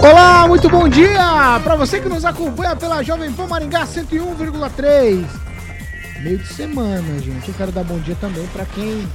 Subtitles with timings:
[0.00, 5.26] Olá, muito bom dia para você que nos acompanha pela Jovem Pan Maringá 101,3.
[6.22, 7.48] Meio de semana, gente.
[7.48, 9.06] Eu quero dar bom dia também para quem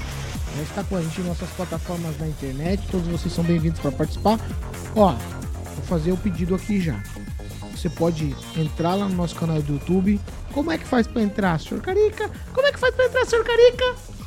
[0.62, 2.82] está com a gente em nossas plataformas na internet.
[2.92, 4.38] Todos vocês são bem-vindos para participar.
[4.96, 6.96] Ó, vou fazer o pedido aqui já.
[7.76, 10.20] Você pode entrar lá no nosso canal do YouTube.
[10.54, 12.30] Como é que faz para entrar, senhor Carica?
[12.54, 13.86] Como é que faz para entrar, senhor Carica?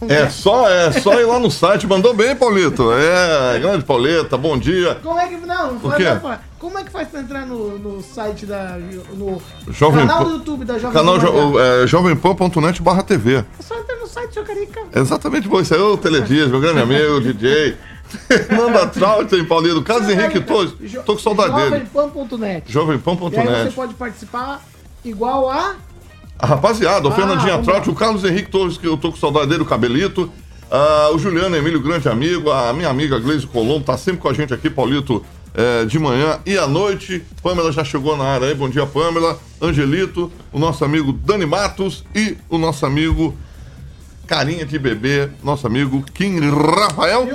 [0.09, 1.87] É só, é só ir lá no site.
[1.87, 2.93] Mandou bem, Paulito.
[2.93, 4.97] É, grande Pauleta, bom dia.
[4.97, 5.37] Como é que.
[5.37, 6.05] Não, não O quê?
[6.21, 6.46] falar.
[6.67, 8.77] Como é que faz pra entrar no, no site da.
[9.15, 13.37] No Jovem canal Pan- do YouTube da Jovem Canal Pan jo, é, jovempan.net barra TV.
[13.37, 14.81] É só entrar no site, seu Carica.
[14.93, 17.77] Exatamente, bom, isso aí é o Teledias, meu grande amigo, DJ.
[18.51, 19.81] Nanda Trout, hein, Paulino?
[19.85, 21.87] Carlos Henrique Torres, Jo- tô com saudade dele.
[21.95, 22.43] Jovempan.net.
[22.43, 23.73] E aí você Jovempan.net.
[23.75, 24.61] pode participar
[25.05, 25.77] igual a.
[26.37, 27.83] A rapaziada, o Ah, Fernandinha lá.
[27.87, 30.29] o Carlos Henrique Torres, que eu tô com saudade dele, o Cabelito.
[30.69, 32.51] ah, o Juliano Emílio, grande amigo.
[32.51, 35.25] A minha amiga Gleise Colombo, tá sempre com a gente aqui, Paulito,
[35.57, 37.25] eh, de manhã e à noite.
[37.43, 39.39] Pamela já chegou na área aí, bom dia, Pamela.
[39.61, 43.35] Angelito, o nosso amigo Dani Matos e o nosso amigo
[44.27, 47.27] Carinha de Bebê, nosso amigo Kim Rafael.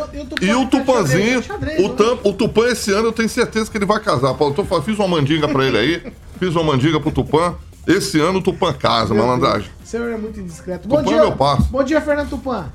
[0.42, 1.42] E o- Tupanzinho.
[1.80, 4.34] O, tam, o Tupã esse ano eu tenho certeza que ele vai casar.
[4.36, 6.14] Paulo, eu fiz uma mandinga pra ele aí.
[6.38, 7.54] Fiz uma mandinga pro Tupã.
[7.88, 9.70] Esse ano o Tupã casa, malandragem.
[9.84, 10.88] O senhor é muito indiscreto.
[10.88, 11.22] Tupã Bom é dia.
[11.24, 11.64] meu passo.
[11.70, 12.66] Bom dia, Fernando Tupã.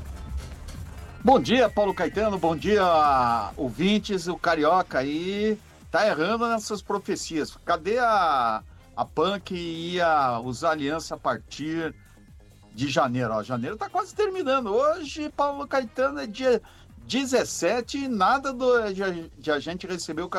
[1.26, 2.38] Bom dia, Paulo Caetano.
[2.38, 4.28] Bom dia, ouvintes.
[4.28, 5.58] O Carioca aí
[5.90, 7.58] tá errando nessas profecias.
[7.64, 8.62] Cadê a,
[8.96, 11.92] a PAN que ia usar aliança a partir
[12.72, 13.34] de janeiro?
[13.34, 14.68] Ó, janeiro tá quase terminando.
[14.68, 16.62] Hoje, Paulo Caetano, é dia
[17.08, 20.30] 17 e nada do, de, de a gente receber o,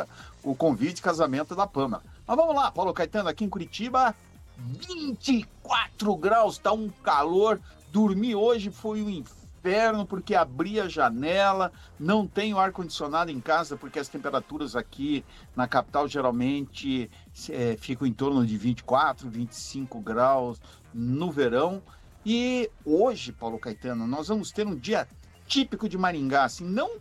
[0.42, 2.02] o convite de casamento da PAMA.
[2.26, 4.16] Mas vamos lá, Paulo Caetano, aqui em Curitiba,
[4.58, 7.60] 24 graus, tá um calor.
[7.92, 9.37] Dormir hoje foi um inferno
[10.06, 15.24] porque abri a janela, não tenho ar condicionado em casa porque as temperaturas aqui
[15.56, 17.10] na capital geralmente
[17.50, 20.62] eh, ficam em torno de 24, 25 graus
[20.94, 21.82] no verão.
[22.26, 25.08] E hoje, Paulo Caetano, nós vamos ter um dia
[25.48, 27.00] típico de Maringá, assim, não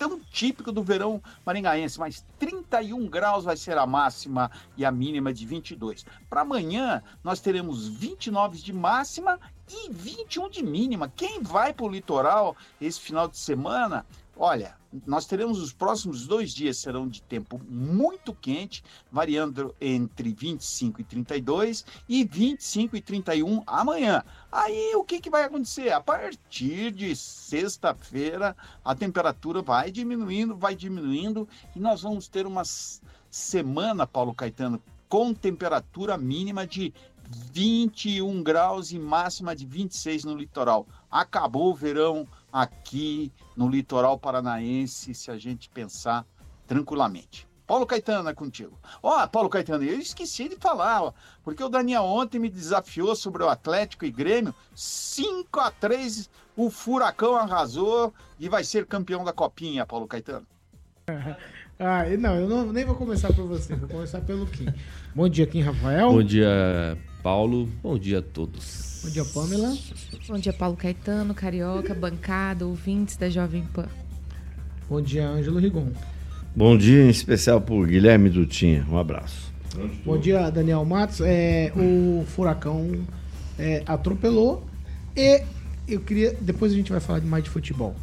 [0.00, 5.30] tão típico do verão maringaense, mas 31 graus vai ser a máxima e a mínima
[5.30, 6.06] de 22.
[6.28, 9.38] Para amanhã, nós teremos 29 de máxima
[9.70, 11.12] e 21 de mínima.
[11.14, 14.04] Quem vai para o litoral esse final de semana,
[14.36, 14.76] olha,
[15.06, 21.04] nós teremos os próximos dois dias serão de tempo muito quente, variando entre 25 e
[21.04, 24.24] 32 e 25 e 31 amanhã.
[24.50, 25.92] Aí o que, que vai acontecer?
[25.92, 32.64] A partir de sexta-feira, a temperatura vai diminuindo, vai diminuindo, e nós vamos ter uma
[33.30, 36.94] semana, Paulo Caetano, com temperatura mínima de
[37.52, 40.86] 21 graus e máxima de 26 no litoral.
[41.10, 46.26] Acabou o verão aqui no litoral paranaense, se a gente pensar
[46.66, 47.48] tranquilamente.
[47.66, 48.76] Paulo Caetano é contigo.
[49.00, 51.12] Ó, Paulo Caetano, eu esqueci de falar, ó,
[51.44, 56.68] porque o Daniel ontem me desafiou sobre o Atlético e Grêmio, 5 a 3 o
[56.68, 60.46] Furacão arrasou e vai ser campeão da Copinha, Paulo Caetano.
[61.82, 64.66] Ah, e não, eu não, nem vou começar por você, vou começar pelo Kim.
[65.14, 66.12] Bom dia, Kim Rafael.
[66.12, 67.68] Bom dia, Paulo.
[67.82, 69.00] Bom dia a todos.
[69.04, 69.76] Bom dia, Pamela.
[70.28, 73.86] Bom dia, Paulo Caetano, Carioca, bancada, ouvintes da Jovem Pan.
[74.88, 75.88] Bom dia, Ângelo Rigon.
[76.54, 78.86] Bom dia em especial pro Guilherme Dutinha.
[78.90, 79.52] Um abraço.
[80.04, 81.20] Bom dia, Daniel Matos.
[81.20, 83.00] É, o furacão
[83.58, 84.64] é, atropelou
[85.16, 85.42] e
[85.86, 86.36] eu queria.
[86.40, 87.94] Depois a gente vai falar mais de futebol.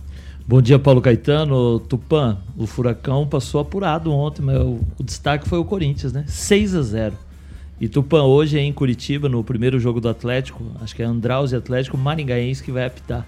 [0.48, 1.80] Bom dia, Paulo Caetano.
[1.80, 6.24] Tupã, o Furacão passou apurado ontem, mas o, o destaque foi o Corinthians, né?
[6.26, 7.27] 6 a 0
[7.80, 11.52] E Tupã hoje é em Curitiba, no primeiro jogo do Atlético, acho que é Andraus
[11.52, 13.26] e Atlético Maringaense que vai apitar.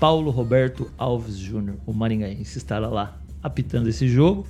[0.00, 4.44] Paulo Roberto Alves Júnior, o Maringaense, estará lá apitando esse jogo.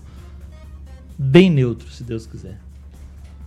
[1.19, 2.59] Bem neutro, se Deus quiser.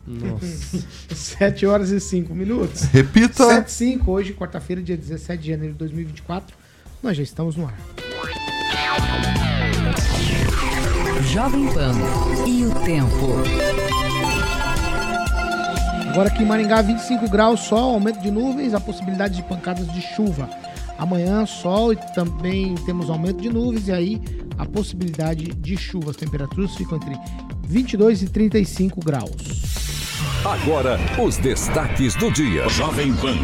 [0.05, 0.85] Nossa.
[1.13, 2.83] 7 horas e 5 minutos.
[2.83, 3.47] Repita.
[3.47, 6.55] 7 e 5, hoje, quarta-feira, dia 17 de janeiro de 2024.
[7.01, 7.77] Nós já estamos no ar.
[11.33, 11.93] Jovem Pan
[12.47, 13.84] e o tempo.
[16.15, 20.01] Agora aqui em Maringá, 25 graus, sol, aumento de nuvens, a possibilidade de pancadas de
[20.01, 20.49] chuva.
[20.97, 24.21] Amanhã, sol e também temos aumento de nuvens, e aí
[24.57, 26.11] a possibilidade de chuva.
[26.11, 27.19] As temperaturas ficam entre
[27.67, 29.29] 22 e 35 graus.
[30.45, 32.69] Agora, os destaques do dia.
[32.69, 33.35] Jovem Pan.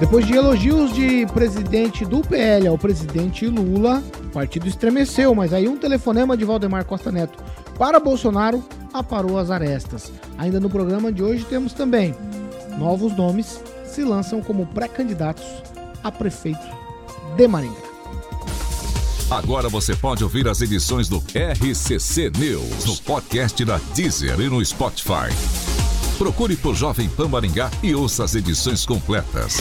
[0.00, 5.68] Depois de elogios de presidente do PL ao presidente Lula, o partido estremeceu, mas aí
[5.68, 7.38] um telefonema de Valdemar Costa Neto
[7.82, 8.62] para Bolsonaro
[8.94, 10.12] aparou as arestas.
[10.38, 12.14] Ainda no programa de hoje temos também
[12.78, 15.44] novos nomes se lançam como pré-candidatos
[16.00, 16.64] a prefeito
[17.36, 17.82] de Maringá.
[19.28, 24.64] Agora você pode ouvir as edições do RCC News no podcast da Deezer e no
[24.64, 25.34] Spotify.
[26.16, 29.56] Procure por Jovem Pan Maringá e ouça as edições completas.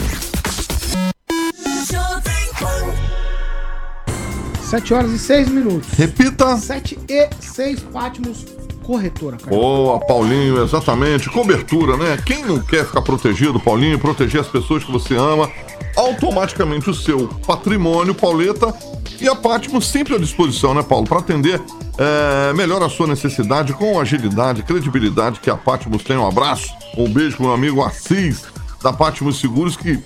[4.72, 5.90] 7 horas e 6 minutos.
[5.98, 6.56] Repita.
[6.56, 8.46] 7 e 6 Pátimos
[8.84, 9.50] Corretora, cara.
[9.50, 11.30] Boa, Paulinho, exatamente.
[11.30, 12.18] Cobertura, né?
[12.26, 15.52] Quem não quer ficar protegido, Paulinho, proteger as pessoas que você ama,
[15.98, 18.74] automaticamente o seu patrimônio, Pauleta,
[19.20, 21.62] e a Patmos sempre à disposição, né, Paulo, para atender
[21.98, 26.16] é, melhor a sua necessidade com agilidade, credibilidade que a Patmos tem.
[26.16, 28.46] Um abraço, um beijo pro meu amigo Assis,
[28.82, 30.02] da Patmos Seguros, que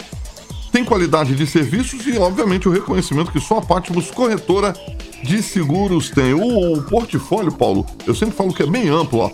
[0.76, 4.74] tem qualidade de serviços e, obviamente, o reconhecimento que só a Patmos Corretora
[5.24, 6.34] de Seguros tem.
[6.34, 9.32] O, o portfólio, Paulo, eu sempre falo que é bem amplo, ó.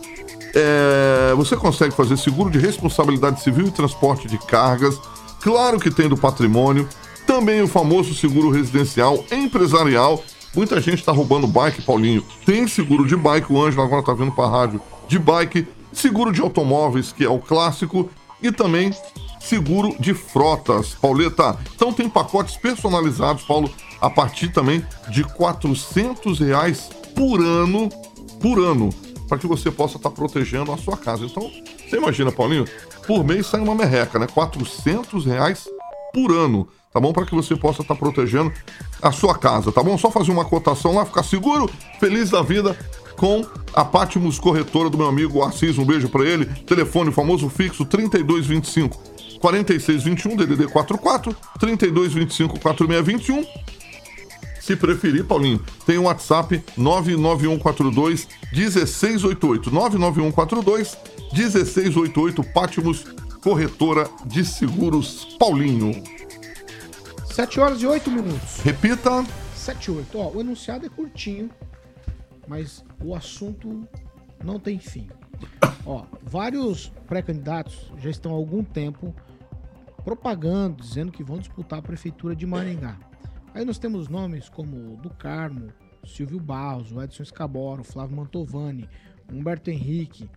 [0.53, 4.95] É, você consegue fazer seguro de responsabilidade civil e transporte de cargas,
[5.41, 6.87] claro que tem do patrimônio,
[7.25, 10.23] também o famoso seguro residencial empresarial.
[10.55, 12.23] Muita gente está roubando bike, Paulinho.
[12.45, 16.31] Tem seguro de bike, o Ângelo agora está vindo para a rádio de bike, seguro
[16.31, 18.11] de automóveis, que é o clássico,
[18.43, 18.93] e também
[19.41, 21.57] seguro de frotas, Pauleta.
[21.75, 27.89] Então tem pacotes personalizados, Paulo, a partir também de 400 reais por ano,
[28.39, 28.89] por ano,
[29.27, 31.25] para que você possa estar tá protegendo a sua casa.
[31.25, 31.51] Então,
[31.87, 32.65] você imagina, Paulinho,
[33.05, 34.27] por mês sai uma merreca, né?
[34.27, 35.67] 400 reais
[36.13, 37.11] por ano, tá bom?
[37.11, 38.51] Para que você possa estar tá protegendo
[39.01, 39.97] a sua casa, tá bom?
[39.97, 42.77] Só fazer uma cotação lá, ficar seguro, feliz da vida
[43.17, 45.77] com a Patmos Corretora do meu amigo Assis.
[45.77, 46.45] Um beijo para ele.
[46.45, 49.10] Telefone famoso fixo 3225
[49.41, 53.45] 4621 DDD 44 3225 4621.
[54.61, 59.71] Se preferir, Paulinho, tem o WhatsApp 99142 1688.
[59.71, 60.97] 99142
[61.33, 63.05] 1688 Patmos
[63.41, 66.03] Corretora de Seguros Paulinho.
[67.25, 68.61] 7 horas e 8 minutos.
[68.63, 69.25] Repita.
[69.55, 70.17] 7 e 8.
[70.19, 71.49] Ó, o enunciado é curtinho,
[72.47, 73.87] mas o assunto
[74.43, 75.09] não tem fim.
[75.85, 79.15] Ó, vários pré-candidatos já estão há algum tempo
[80.03, 82.97] propagando, dizendo que vão disputar a prefeitura de Maringá.
[83.53, 85.71] Aí nós temos nomes como do Carmo,
[86.05, 88.89] Silvio Barros, o Edson Escaboro, Flávio Mantovani,
[89.31, 90.29] Humberto Henrique.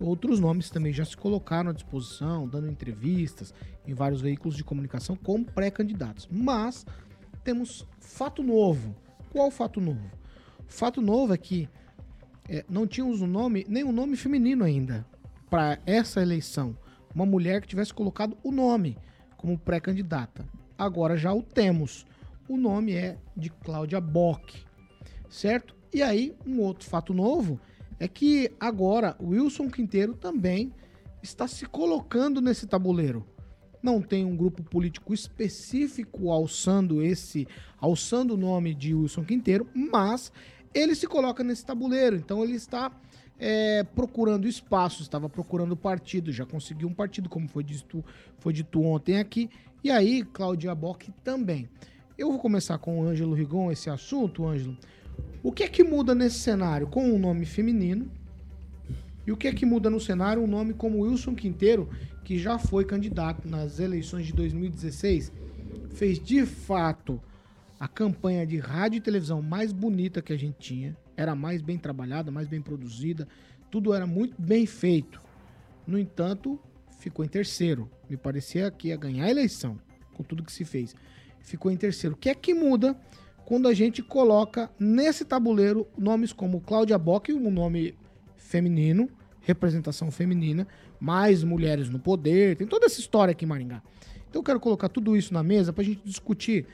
[0.00, 3.54] Outros nomes também já se colocaram à disposição, dando entrevistas
[3.86, 6.28] em vários veículos de comunicação como pré-candidatos.
[6.30, 6.84] Mas
[7.44, 8.96] temos fato novo.
[9.30, 10.10] Qual fato novo?
[10.68, 11.68] O fato novo é que
[12.48, 15.06] é, não tínhamos um nome, nem um nome feminino ainda
[15.48, 16.76] para essa eleição.
[17.14, 18.96] Uma mulher que tivesse colocado o nome
[19.42, 20.46] como pré-candidata.
[20.78, 22.06] Agora já o temos.
[22.48, 24.64] O nome é de Cláudia Bock,
[25.28, 25.74] certo?
[25.92, 27.60] E aí, um outro fato novo
[27.98, 30.72] é que agora Wilson Quinteiro também
[31.22, 33.26] está se colocando nesse tabuleiro.
[33.82, 37.48] Não tem um grupo político específico alçando esse,
[37.80, 40.32] alçando o nome de Wilson Quinteiro, mas
[40.72, 42.14] ele se coloca nesse tabuleiro.
[42.14, 42.92] Então ele está
[43.44, 48.04] é, procurando espaço, estava procurando partido, já conseguiu um partido, como foi dito,
[48.38, 49.50] foi dito ontem aqui.
[49.82, 51.68] E aí, Cláudia Bock também.
[52.16, 54.78] Eu vou começar com o Ângelo Rigon esse assunto, Ângelo.
[55.42, 58.08] O que é que muda nesse cenário com um nome feminino?
[59.26, 61.90] E o que é que muda no cenário um nome como Wilson Quinteiro,
[62.22, 65.32] que já foi candidato nas eleições de 2016,
[65.90, 67.20] fez de fato
[67.80, 71.78] a campanha de rádio e televisão mais bonita que a gente tinha, era mais bem
[71.78, 73.28] trabalhada, mais bem produzida,
[73.70, 75.20] tudo era muito bem feito.
[75.86, 76.60] No entanto,
[76.98, 77.90] ficou em terceiro.
[78.08, 79.78] Me parecia que ia ganhar a eleição,
[80.14, 80.94] com tudo que se fez.
[81.40, 82.14] Ficou em terceiro.
[82.14, 82.96] O que é que muda
[83.44, 87.94] quando a gente coloca nesse tabuleiro nomes como Cláudia Bock, um nome
[88.36, 89.08] feminino,
[89.40, 90.66] representação feminina,
[91.00, 93.82] mais mulheres no poder, tem toda essa história aqui em Maringá.
[94.28, 96.66] Então eu quero colocar tudo isso na mesa para a gente discutir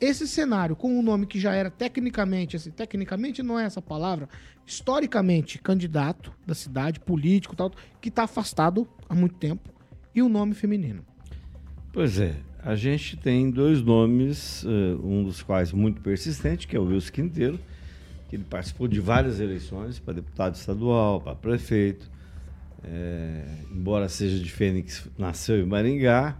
[0.00, 4.28] esse cenário com um nome que já era tecnicamente, assim, tecnicamente não é essa palavra,
[4.66, 9.70] historicamente candidato da cidade, político tal, que está afastado há muito tempo,
[10.14, 11.04] e o um nome feminino.
[11.92, 16.78] Pois é, a gente tem dois nomes, uh, um dos quais muito persistente, que é
[16.78, 17.60] o Wilson Quinteiro,
[18.28, 22.08] que ele participou de várias eleições para deputado estadual, para prefeito,
[22.84, 26.36] é, embora seja de Fênix, nasceu em Maringá,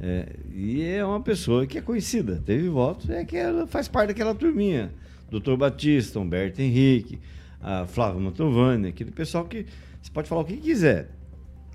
[0.00, 4.08] é, e é uma pessoa que é conhecida, teve votos, é que ela faz parte
[4.08, 4.92] daquela turminha
[5.30, 7.18] Doutor Batista, Humberto Henrique,
[7.60, 9.66] a Flávio Mantovani, aquele pessoal que
[10.00, 11.10] você pode falar o que quiser.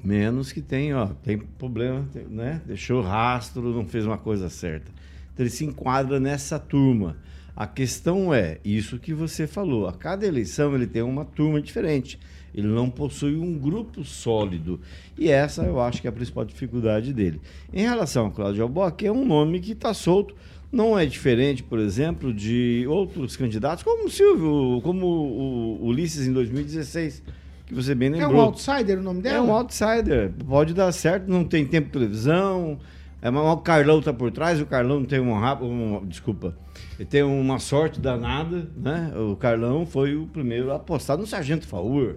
[0.01, 2.61] Menos que tem, ó, tem problema, tem, né?
[2.65, 4.89] Deixou rastro, não fez uma coisa certa.
[5.33, 7.17] Então ele se enquadra nessa turma.
[7.53, 9.87] A questão é isso que você falou.
[9.87, 12.17] A cada eleição ele tem uma turma diferente.
[12.53, 14.79] Ele não possui um grupo sólido.
[15.17, 17.39] E essa eu acho que é a principal dificuldade dele.
[17.73, 20.35] Em relação ao Cláudio Albuquerque, é um nome que está solto.
[20.71, 26.33] Não é diferente, por exemplo, de outros candidatos, como o Silvio, como o Ulisses em
[26.33, 27.23] 2016,
[27.65, 28.35] que você bem É lembrou.
[28.35, 29.37] um outsider o nome dela?
[29.37, 30.31] É um outsider.
[30.47, 32.77] Pode dar certo, não tem tempo de televisão.
[33.21, 36.55] É, mas o Carlão tá por trás, o Carlão tem um um Desculpa.
[36.97, 39.11] Ele tem uma sorte danada, né?
[39.17, 42.15] O Carlão foi o primeiro a apostar no Sargento Faur.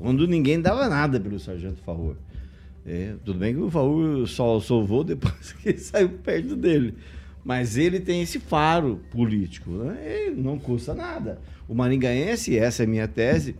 [0.00, 2.16] Quando ninguém dava nada pelo Sargento Faur.
[2.86, 6.94] É, tudo bem que o Faur só salvou depois que saiu perto dele.
[7.44, 9.70] Mas ele tem esse faro político.
[9.70, 10.32] Né?
[10.34, 11.38] Não custa nada.
[11.68, 13.54] O Maringaense, essa é a minha tese,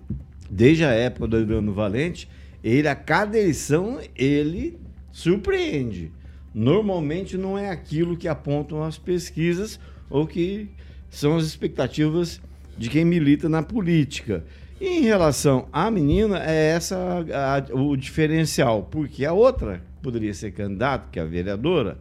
[0.50, 2.26] desde a época do Adriano Valente,
[2.64, 4.78] ele, a cada eleição, ele
[5.12, 6.10] surpreende.
[6.54, 9.78] Normalmente não é aquilo que apontam as pesquisas
[10.08, 10.68] ou que
[11.10, 12.40] são as expectativas
[12.78, 14.42] de quem milita na política.
[14.80, 20.52] E em relação à menina, é essa a- o diferencial, porque a outra poderia ser
[20.52, 21.98] candidata, que é a vereadora,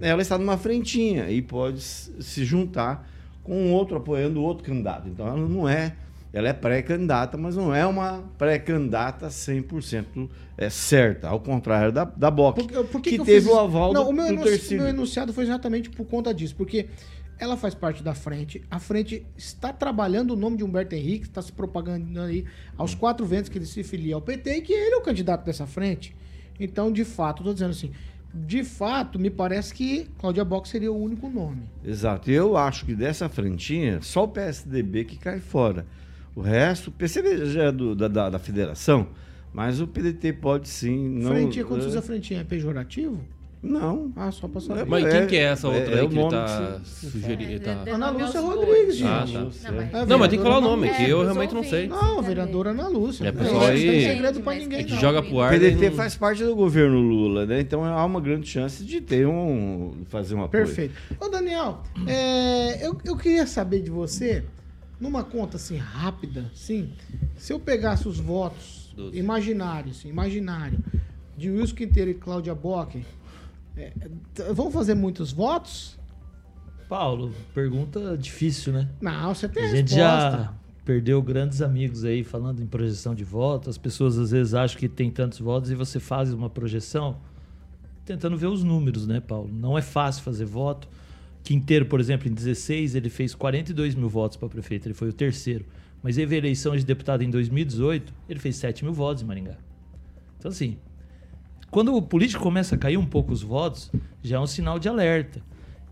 [0.00, 3.06] ela está numa frentinha e pode se juntar
[3.42, 5.08] com outro apoiando outro candidato.
[5.08, 5.94] Então ela não é,
[6.32, 12.30] ela é pré-candidata, mas não é uma pré-candidata 100% é, certa, ao contrário da, da
[12.30, 14.32] BOC, Por, por que, que, que teve fiz o aval Não, do, o meu, do
[14.32, 14.82] enunci- Tercílio.
[14.84, 16.86] meu enunciado foi exatamente por conta disso, porque
[17.38, 21.42] ela faz parte da frente, a frente está trabalhando o nome de Humberto Henrique, está
[21.42, 22.44] se propagando aí
[22.76, 25.44] aos quatro ventos que ele se filia ao PT e que ele é o candidato
[25.44, 26.14] dessa frente.
[26.58, 27.90] Então, de fato, estou dizendo assim,
[28.34, 31.62] de fato, me parece que Cláudia Box seria o único nome.
[31.84, 32.30] Exato.
[32.30, 35.86] Eu acho que dessa frentinha, só o PSDB que cai fora.
[36.34, 39.08] O resto, o PCB já é do- da, da, da federação,
[39.54, 41.08] mas o PDT pode sim.
[41.08, 43.24] Não, frentinha, quando você é, usa frentinha, é pejorativo?
[43.62, 44.12] Não.
[44.14, 44.84] Ah, só pra saber.
[44.86, 47.60] Mas quem que é essa outra é aí o que ele tá que sugerindo?
[47.64, 47.84] Tá...
[47.90, 49.02] Ana Lúcia Rodrigues.
[49.02, 49.58] Ah, gente.
[49.58, 49.70] tá.
[49.72, 51.64] Não, mas- É Não, mas tem que falar o nome, que eu É, realmente não
[51.64, 51.88] sei.
[51.88, 53.26] Não, vereadora Ana Lúcia.
[53.26, 55.00] É, Não, pessoal aí- tem segredo pra ninguém, A gente não.
[55.00, 55.52] joga pro O ar.
[55.52, 57.60] PDT daí não- faz parte do governo Lula, né?
[57.60, 59.94] Então há uma grande chance de ter um.
[60.08, 60.64] fazer um apoio.
[60.64, 60.94] Perfeito.
[61.20, 64.44] Ô, Daniel, é, eu, eu queria saber de você,
[65.00, 66.90] numa conta assim, rápida, sim,
[67.36, 69.18] se eu pegasse os votos Doze.
[69.18, 70.78] imaginários, assim, imaginário,
[71.36, 73.04] de Wilson Quinteiro e Cláudia Bock,
[73.76, 73.92] é,
[74.52, 75.98] vamos fazer muitos votos?
[76.88, 78.88] Paulo, pergunta difícil, né?
[79.00, 80.38] Não, você tem A gente resposta.
[80.38, 80.54] já
[80.84, 83.70] perdeu grandes amigos aí falando em projeção de votos.
[83.70, 87.18] As pessoas às vezes acham que tem tantos votos e você faz uma projeção
[88.04, 89.50] tentando ver os números, né, Paulo?
[89.52, 90.88] Não é fácil fazer voto.
[91.42, 95.12] Quinteiro, por exemplo, em 16, ele fez 42 mil votos para prefeito, ele foi o
[95.12, 95.64] terceiro.
[96.02, 99.56] Mas teve eleição de deputado em 2018, ele fez 7 mil votos em Maringá.
[100.38, 100.76] Então, assim,
[101.70, 103.90] quando o político começa a cair um pouco os votos,
[104.22, 105.40] já é um sinal de alerta.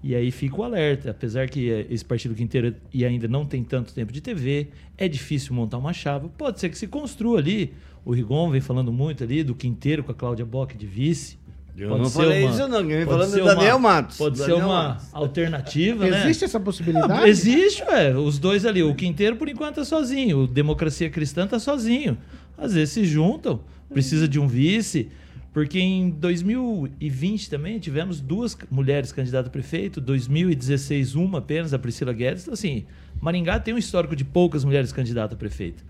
[0.02, 1.10] E aí fica o alerta.
[1.10, 5.08] Apesar que eh, esse partido quinteiro e ainda não tem tanto tempo de TV, é
[5.08, 6.28] difícil montar uma chapa.
[6.36, 7.72] Pode ser que se construa ali.
[8.04, 11.38] O Rigon vem falando muito ali do quinteiro com a Cláudia Bock de vice.
[11.76, 12.86] Eu Pode não ser falei uma- isso, não.
[12.86, 14.16] Quem falando ser é Daniel uma- Matos.
[14.18, 15.08] Pode ser Daniel uma Matos.
[15.12, 16.20] alternativa, né?
[16.24, 17.08] Existe essa possibilidade?
[17.08, 18.14] Não, existe, ué.
[18.16, 18.82] Os dois ali.
[18.82, 20.40] O Quinteiro, por enquanto, tá sozinho.
[20.40, 22.16] O Democracia Cristã tá sozinho.
[22.56, 23.60] Às vezes se juntam,
[23.92, 25.08] precisa de um vice.
[25.54, 32.12] Porque em 2020 também tivemos duas mulheres candidatas a prefeito, 2016 uma apenas, a Priscila
[32.12, 32.42] Guedes.
[32.42, 32.84] Então, assim,
[33.20, 35.84] Maringá tem um histórico de poucas mulheres candidatas a prefeito.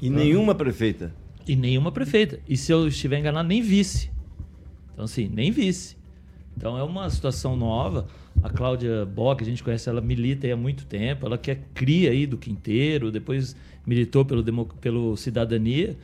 [0.00, 1.14] E nenhuma prefeita.
[1.46, 2.40] E nenhuma prefeita.
[2.48, 4.10] E se eu estiver enganado, nem vice.
[4.94, 5.98] Então, assim, nem vice.
[6.56, 8.06] Então é uma situação nova.
[8.42, 11.26] A Cláudia Bock, a gente conhece ela, milita aí há muito tempo.
[11.26, 13.54] Ela que é cria aí do Quinteiro, depois
[13.86, 15.94] militou pelo, pelo Cidadania.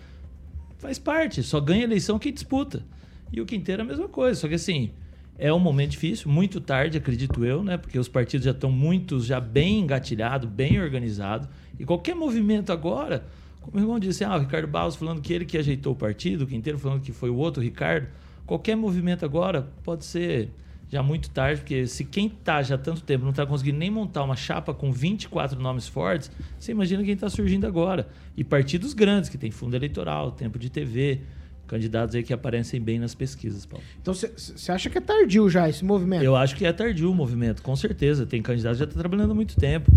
[0.76, 2.85] Faz parte, só ganha eleição quem disputa.
[3.33, 4.40] E o Quinteiro é a mesma coisa.
[4.40, 4.90] Só que assim,
[5.38, 7.76] é um momento difícil, muito tarde, acredito eu, né?
[7.76, 11.49] Porque os partidos já estão muitos já bem engatilhados, bem organizados.
[11.78, 13.26] E qualquer movimento agora,
[13.61, 16.45] como o irmão disse, ah, o Ricardo Barros falando que ele que ajeitou o partido,
[16.45, 18.09] o Quinteiro falando que foi o outro Ricardo.
[18.47, 20.50] Qualquer movimento agora pode ser
[20.88, 23.90] já muito tarde, porque se quem tá já há tanto tempo não está conseguindo nem
[23.90, 28.09] montar uma chapa com 24 nomes fortes, você imagina quem está surgindo agora.
[28.37, 31.23] E partidos grandes, que tem fundo eleitoral, tempo de TV,
[31.66, 33.85] candidatos aí que aparecem bem nas pesquisas, Paulo.
[34.00, 36.23] Então você acha que é tardio já esse movimento?
[36.23, 38.25] Eu acho que é tardio o movimento, com certeza.
[38.25, 39.90] Tem candidato que já está trabalhando há muito tempo.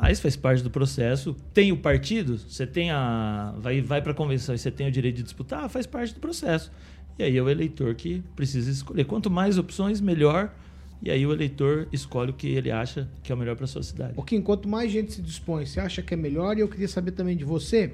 [0.00, 1.34] Mas faz parte do processo.
[1.52, 3.52] Tem o partido, você tem a.
[3.58, 6.20] Vai, vai para a convenção e você tem o direito de disputar, faz parte do
[6.20, 6.70] processo.
[7.18, 9.04] E aí é o eleitor que precisa escolher.
[9.04, 10.54] Quanto mais opções, melhor.
[11.02, 13.82] E aí o eleitor escolhe o que ele acha que é o melhor para sua
[13.82, 14.14] cidade.
[14.14, 16.56] Porque enquanto mais gente se dispõe, você acha que é melhor?
[16.56, 17.92] E eu queria saber também de você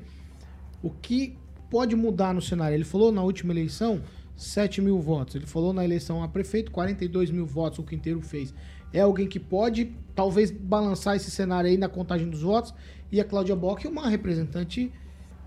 [0.82, 1.36] o que
[1.74, 2.76] pode mudar no cenário.
[2.76, 4.00] Ele falou na última eleição
[4.36, 5.34] 7 mil votos.
[5.34, 8.54] Ele falou na eleição a prefeito 42 mil votos o Quinteiro fez.
[8.92, 12.72] É alguém que pode talvez balançar esse cenário aí na contagem dos votos.
[13.10, 14.92] E a Cláudia Bock é uma representante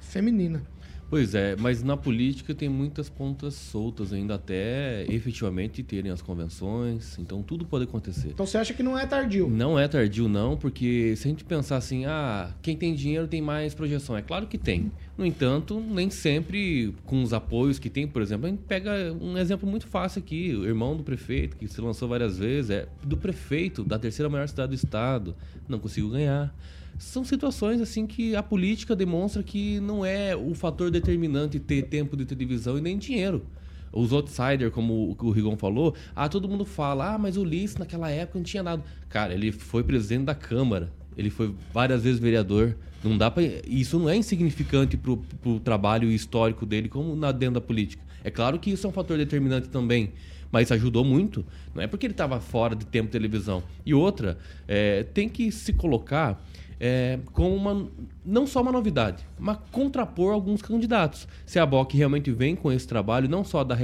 [0.01, 0.63] feminina.
[1.10, 7.18] Pois é, mas na política tem muitas pontas soltas ainda até efetivamente terem as convenções,
[7.18, 8.30] então tudo pode acontecer.
[8.30, 9.50] Então você acha que não é tardio?
[9.50, 13.42] Não é tardio não, porque se a gente pensar assim, ah, quem tem dinheiro tem
[13.42, 14.92] mais projeção, é claro que tem.
[15.18, 19.38] No entanto, nem sempre com os apoios que tem, por exemplo, a gente pega um
[19.38, 23.16] exemplo muito fácil aqui, o irmão do prefeito, que se lançou várias vezes, é do
[23.16, 25.36] prefeito da terceira maior cidade do estado,
[25.70, 26.54] não conseguiu ganhar
[26.98, 32.18] são situações assim que a política demonstra que não é o fator determinante ter tempo
[32.18, 33.46] de televisão e nem dinheiro.
[33.92, 38.10] Os outsiders, como o Rigon falou, ah, todo mundo fala, ah, mas o Ulisses naquela
[38.10, 38.84] época não tinha nada.
[39.10, 42.75] Cara, ele foi presidente da Câmara, ele foi várias vezes vereador.
[43.04, 47.56] Não dá para Isso não é insignificante pro, pro trabalho histórico dele como na dentro
[47.56, 48.04] da política.
[48.24, 50.12] É claro que isso é um fator determinante também
[50.51, 51.46] mas ajudou muito.
[51.74, 53.63] Não é porque ele estava fora de tempo de televisão.
[53.86, 54.38] E outra,
[54.68, 56.42] é, tem que se colocar
[56.79, 57.89] é, uma,
[58.25, 61.27] não só uma novidade, mas contrapor alguns candidatos.
[61.46, 63.75] Se a BOC realmente vem com esse trabalho, não só da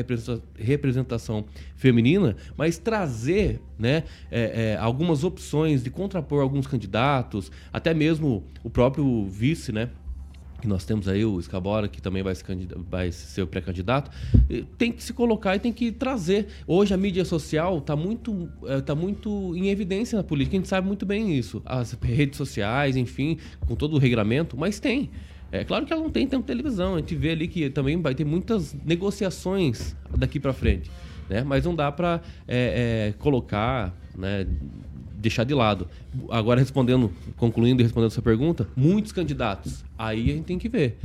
[0.55, 1.45] representação
[1.75, 8.69] feminina, mas trazer né, é, é, algumas opções de contrapor alguns candidatos, até mesmo o
[8.69, 9.89] próprio vice, né?
[10.63, 12.43] Que nós temos aí o Escabora, que também vai, se
[12.89, 14.09] vai ser o pré-candidato,
[14.77, 16.47] tem que se colocar e tem que trazer.
[16.65, 20.69] Hoje a mídia social está muito, é, tá muito em evidência na política, a gente
[20.69, 21.61] sabe muito bem isso.
[21.65, 25.11] As redes sociais, enfim, com todo o regramento, mas tem.
[25.51, 28.01] É claro que ela não tem tempo de televisão, a gente vê ali que também
[28.01, 30.89] vai ter muitas negociações daqui para frente.
[31.29, 31.43] Né?
[31.43, 34.47] Mas não dá para é, é, colocar né,
[35.23, 35.87] deixar de lado.
[36.29, 39.83] Agora, respondendo, concluindo e respondendo a sua pergunta, muitos candidatos.
[39.97, 40.99] Aí a gente tem que ver.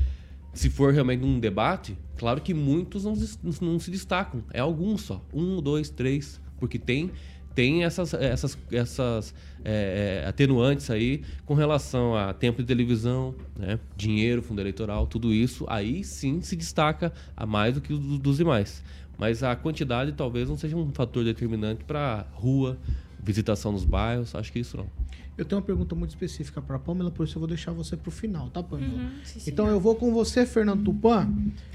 [0.52, 3.14] Se for realmente um debate, claro que muitos não,
[3.60, 4.42] não se destacam.
[4.52, 5.22] É alguns só.
[5.32, 6.40] Um, dois, três.
[6.58, 7.12] Porque tem
[7.54, 13.80] tem essas, essas, essas é, é, atenuantes aí com relação a tempo de televisão, né?
[13.96, 18.36] dinheiro, fundo eleitoral, tudo isso, aí sim se destaca a mais do que os dos
[18.36, 18.80] demais.
[19.18, 22.78] Mas a quantidade talvez não seja um fator determinante para rua,
[23.18, 24.86] visitação nos bairros, acho que isso não.
[25.36, 27.96] Eu tenho uma pergunta muito específica para a Pamela, por isso eu vou deixar você
[27.96, 28.92] para o final, tá, Pamela?
[28.92, 31.32] Uhum, então eu vou com você, Fernando Tupan.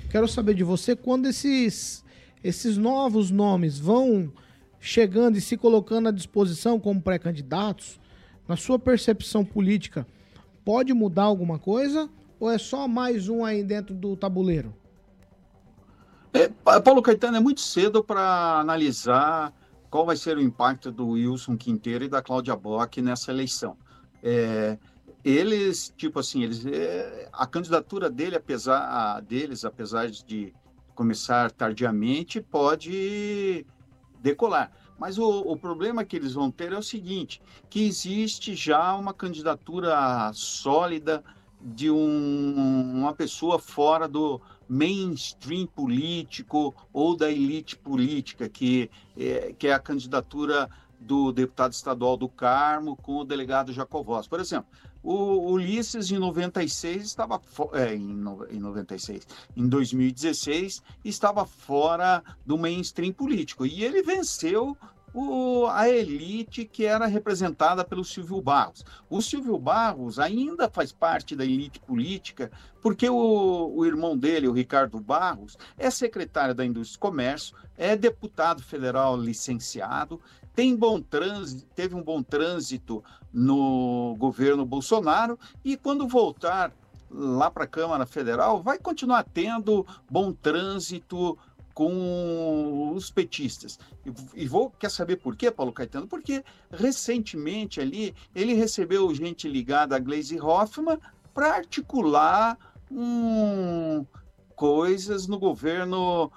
[0.10, 2.04] Quero saber de você quando esses,
[2.44, 4.32] esses novos nomes vão
[4.80, 8.00] chegando e se colocando à disposição como pré-candidatos,
[8.46, 10.06] na sua percepção política,
[10.66, 14.74] pode mudar alguma coisa ou é só mais um aí dentro do tabuleiro?
[16.34, 16.50] É,
[16.82, 19.54] Paulo Caetano, é muito cedo para analisar
[19.94, 23.78] qual vai ser o impacto do Wilson Quinteiro e da Cláudia Bock nessa eleição.
[24.24, 24.80] É,
[25.24, 30.52] eles, tipo assim, eles, é, a candidatura dele, apesar deles, apesar de
[30.96, 33.68] começar tardiamente, pode
[34.20, 34.72] decolar.
[34.98, 39.14] Mas o, o, problema que eles vão ter é o seguinte: que existe já uma
[39.14, 41.24] candidatura sólida
[41.62, 44.42] de um, uma pessoa fora do,
[44.74, 50.68] mainstream político ou da elite política, que é, que é a candidatura
[51.00, 54.28] do deputado estadual do Carmo com o delegado Jacovós.
[54.28, 54.68] Por exemplo,
[55.04, 57.40] o Ulisses em 96 estava
[57.74, 64.76] é, em, em 96, em 2016 estava fora do mainstream político e ele venceu
[65.14, 68.84] o, a elite que era representada pelo Silvio Barros.
[69.10, 74.54] O Silvio Barros ainda faz parte da elite política, porque o, o irmão dele, o
[74.54, 80.20] Ricardo Barros, é secretário da Indústria e Comércio, é deputado federal licenciado,
[80.56, 86.72] tem bom trânsito, teve um bom trânsito no governo Bolsonaro e quando voltar
[87.10, 91.38] lá para a Câmara Federal vai continuar tendo bom trânsito
[91.74, 93.80] com os petistas.
[94.36, 96.08] E vou quer saber por quê, Paulo Caetano?
[96.08, 101.00] Porque recentemente ali ele recebeu gente ligada a Glaze Hoffman
[101.34, 102.58] para articular
[102.92, 104.06] um,
[104.56, 106.32] coisas no governo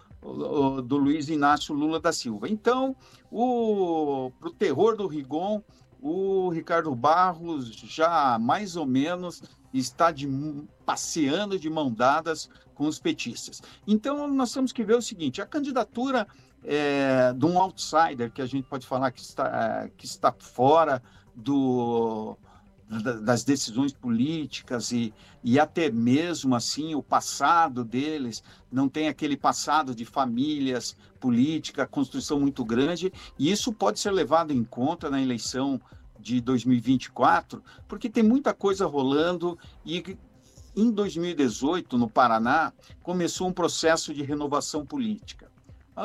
[0.84, 2.48] do Luiz Inácio Lula da Silva.
[2.48, 2.96] Então,
[3.30, 5.62] o pro terror do Rigon,
[6.00, 10.28] o Ricardo Barros já mais ou menos está de,
[10.84, 13.62] passeando de mão dadas com os petistas.
[13.86, 16.26] Então, nós temos que ver o seguinte: a candidatura
[16.64, 21.02] é, de um outsider, que a gente pode falar que está, é, que está fora
[21.34, 22.36] do,
[22.88, 29.94] das decisões políticas e, e até mesmo assim o passado deles não tem aquele passado
[29.94, 35.80] de famílias, política, construção muito grande, e isso pode ser levado em conta na eleição
[36.20, 40.16] de 2024, porque tem muita coisa rolando e
[40.76, 42.72] em 2018, no Paraná,
[43.02, 45.50] começou um processo de renovação política.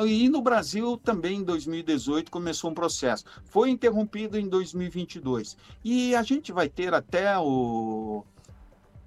[0.06, 3.24] E no Brasil também em 2018 começou um processo.
[3.44, 5.56] Foi interrompido em 2022.
[5.84, 8.24] E a gente vai ter até o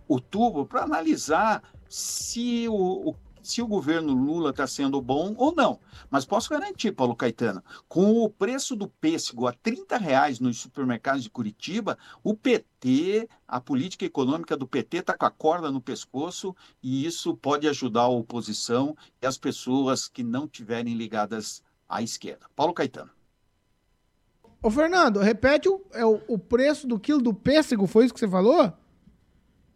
[0.08, 3.16] outubro para analisar se o, o-
[3.46, 5.80] se o governo Lula está sendo bom ou não.
[6.10, 11.24] Mas posso garantir, Paulo Caetano, com o preço do pêssego a 30 reais nos supermercados
[11.24, 16.56] de Curitiba, o PT, a política econômica do PT está com a corda no pescoço
[16.82, 22.46] e isso pode ajudar a oposição e as pessoas que não tiverem ligadas à esquerda.
[22.56, 23.12] Paulo Caetano.
[24.62, 28.20] Ô, Fernando, repete o, é o, o preço do quilo do pêssego, foi isso que
[28.20, 28.74] você falou?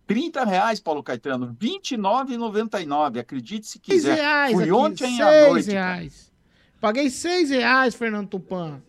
[0.10, 4.16] 30 reais, Paulo Caetano, R$ 29,99, acredite se 6 quiser.
[4.16, 5.66] reais Fui aqui, ontem à 6 noite.
[5.68, 5.94] cara.
[5.94, 6.32] reais.
[6.82, 8.82] Paguei 6 reais, Fernando Tupan.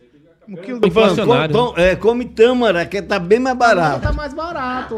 [0.49, 1.53] Um quilo do Inflacionário.
[1.55, 4.01] com- é, come tâmara, que tá bem mais barato.
[4.01, 4.95] tá mais barato.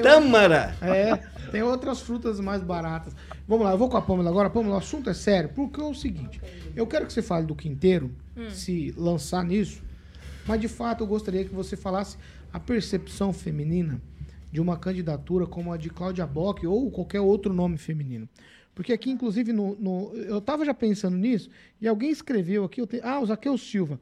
[0.00, 0.76] Tâmara!
[0.80, 1.16] É,
[1.50, 3.12] tem outras frutas mais baratas.
[3.46, 4.48] Vamos lá, eu vou com a Pâmela agora.
[4.48, 6.40] Pâmela, o assunto é sério, porque é o seguinte:
[6.76, 8.12] eu quero que você fale do quinteiro,
[8.50, 9.82] se lançar nisso,
[10.46, 12.16] mas de fato eu gostaria que você falasse
[12.52, 14.00] a percepção feminina
[14.54, 18.28] de uma candidatura como a de Cláudia Bock ou qualquer outro nome feminino.
[18.72, 22.86] Porque aqui, inclusive, no, no- eu estava já pensando nisso, e alguém escreveu aqui, eu
[22.86, 23.98] te- ah, o Zaqueu Silva.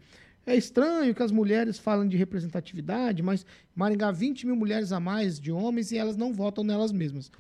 [0.47, 5.41] É estranho que as mulheres falam de representatividade, mas Maringá 20 mil mulheres a mais
[5.41, 7.33] de homens e elas não votam nelas mesmas.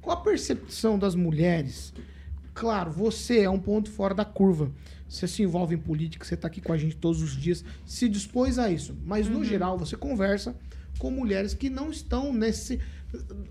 [0.00, 1.92] Qual a percepção das mulheres?
[2.54, 4.70] Claro, você é um ponto fora da curva.
[5.08, 8.08] Você se envolve em política, você está aqui com a gente todos os dias, se
[8.08, 8.96] dispôs a isso.
[9.04, 10.54] Mas, no geral, você conversa
[10.98, 12.80] com mulheres que não estão nesse.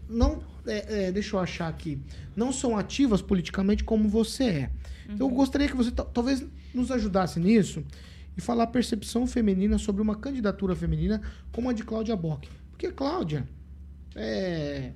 [0.07, 1.99] Não, é, é, deixa eu achar aqui.
[2.35, 4.69] Não são ativas politicamente como você é.
[5.09, 7.83] Então, eu gostaria que você ta- talvez nos ajudasse nisso
[8.37, 11.21] e falar a percepção feminina sobre uma candidatura feminina
[11.51, 12.47] como a de Cláudia Bock.
[12.71, 13.47] Porque, Cláudia,
[14.15, 14.91] é,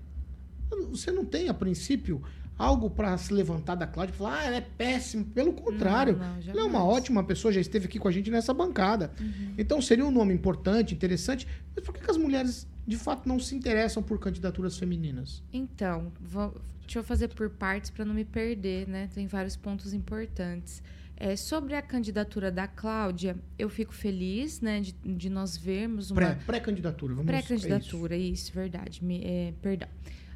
[0.89, 2.21] você não tem, a princípio,
[2.57, 5.25] algo para se levantar da Cláudia e falar, ah, ela é péssima.
[5.33, 8.53] Pelo contrário, não, ela é uma ótima pessoa, já esteve aqui com a gente nessa
[8.53, 9.11] bancada.
[9.57, 11.47] Então seria um nome importante, interessante.
[11.75, 15.41] Mas por que, que as mulheres, de fato, não se interessam por candidaturas femininas?
[15.51, 19.09] Então, vou- deixa eu fazer por partes para não me perder, né?
[19.13, 20.83] Tem vários pontos importantes.
[21.15, 26.15] É, sobre a candidatura da Cláudia, eu fico feliz, né, de, de nós vermos uma
[26.19, 27.47] Pré- Pré-candidatura, vamos é isso.
[27.47, 28.51] pré-candidatura, isso.
[28.51, 29.03] verdade.
[29.05, 29.87] Me- é, perdão.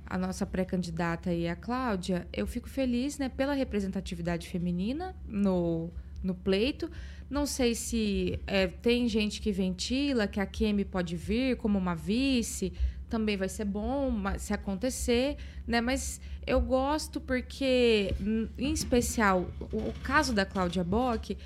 [0.10, 5.92] A nossa pré-candidata aí, a Cláudia, eu fico feliz, né, pela representatividade feminina no,
[6.24, 6.90] no pleito.
[7.30, 11.94] Não sei se é, tem gente que ventila que a Kemi pode vir como uma
[11.94, 12.72] vice,
[13.10, 15.82] também vai ser bom se acontecer, né?
[15.82, 18.14] Mas eu gosto porque,
[18.58, 21.38] em especial, o, o caso da Cláudia Bock,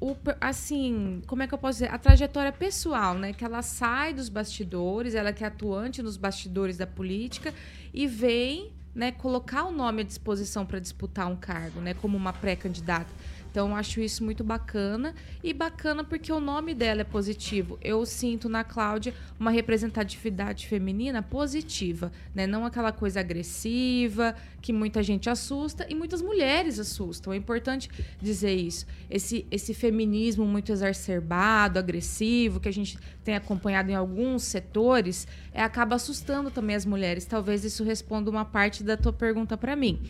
[0.00, 1.92] o, assim, como é que eu posso dizer?
[1.92, 3.34] A trajetória pessoal, né?
[3.34, 7.52] Que ela sai dos bastidores, ela que é atuante nos bastidores da política
[7.92, 12.32] e vem, né, colocar o nome à disposição para disputar um cargo, né, como uma
[12.32, 13.10] pré-candidata.
[13.50, 15.14] Então, acho isso muito bacana.
[15.42, 17.78] E bacana porque o nome dela é positivo.
[17.82, 22.46] Eu sinto na Cláudia uma representatividade feminina positiva, né?
[22.46, 27.32] Não aquela coisa agressiva que muita gente assusta e muitas mulheres assustam.
[27.32, 28.86] É importante dizer isso.
[29.10, 35.62] Esse, esse feminismo muito exacerbado, agressivo, que a gente tem acompanhado em alguns setores, é,
[35.62, 37.24] acaba assustando também as mulheres.
[37.24, 40.00] Talvez isso responda uma parte da tua pergunta para mim.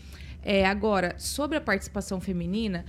[0.43, 2.83] É, agora, sobre a participação feminina,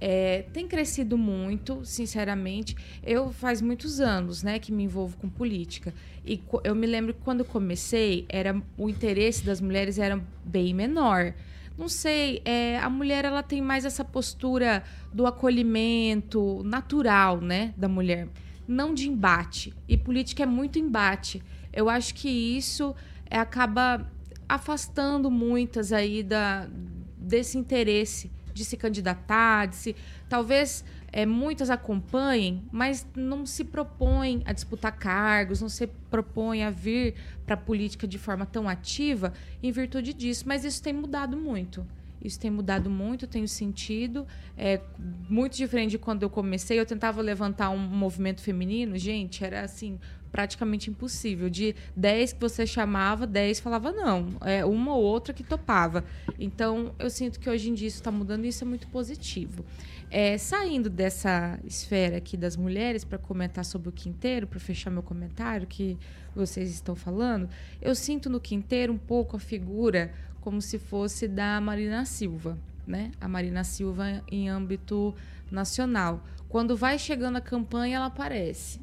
[0.00, 2.76] é, tem crescido muito, sinceramente.
[3.02, 5.92] Eu faz muitos anos, né, que me envolvo com política.
[6.24, 11.34] E eu me lembro que quando comecei, era o interesse das mulheres era bem menor.
[11.76, 14.82] Não sei, é, a mulher ela tem mais essa postura
[15.12, 18.28] do acolhimento natural, né, da mulher,
[18.66, 19.72] não de embate.
[19.88, 21.42] E política é muito embate.
[21.72, 22.94] Eu acho que isso
[23.30, 24.10] é, acaba
[24.48, 26.68] afastando muitas aí da,
[27.16, 29.96] desse interesse de se candidatar, de se
[30.28, 36.70] talvez é, muitas acompanhem, mas não se propõem a disputar cargos, não se propõem a
[36.70, 37.14] vir
[37.46, 40.44] para a política de forma tão ativa em virtude disso.
[40.46, 41.86] Mas isso tem mudado muito.
[42.22, 44.26] Isso tem mudado muito, tenho sentido.
[44.56, 44.80] É
[45.28, 46.78] muito diferente de quando eu comecei.
[46.78, 49.98] Eu tentava levantar um movimento feminino, gente, era assim,
[50.30, 51.48] praticamente impossível.
[51.50, 54.28] De 10 que você chamava, 10 falava não.
[54.42, 56.04] É uma ou outra que topava.
[56.38, 59.64] Então, eu sinto que hoje em dia isso está mudando e isso é muito positivo.
[60.10, 65.02] É, saindo dessa esfera aqui das mulheres para comentar sobre o quinteiro, para fechar meu
[65.02, 65.98] comentário que
[66.34, 67.48] vocês estão falando,
[67.82, 73.10] eu sinto no quinteiro um pouco a figura como se fosse da Marina Silva, né?
[73.20, 75.14] A Marina Silva em âmbito
[75.50, 76.24] nacional.
[76.48, 78.80] Quando vai chegando a campanha, ela aparece.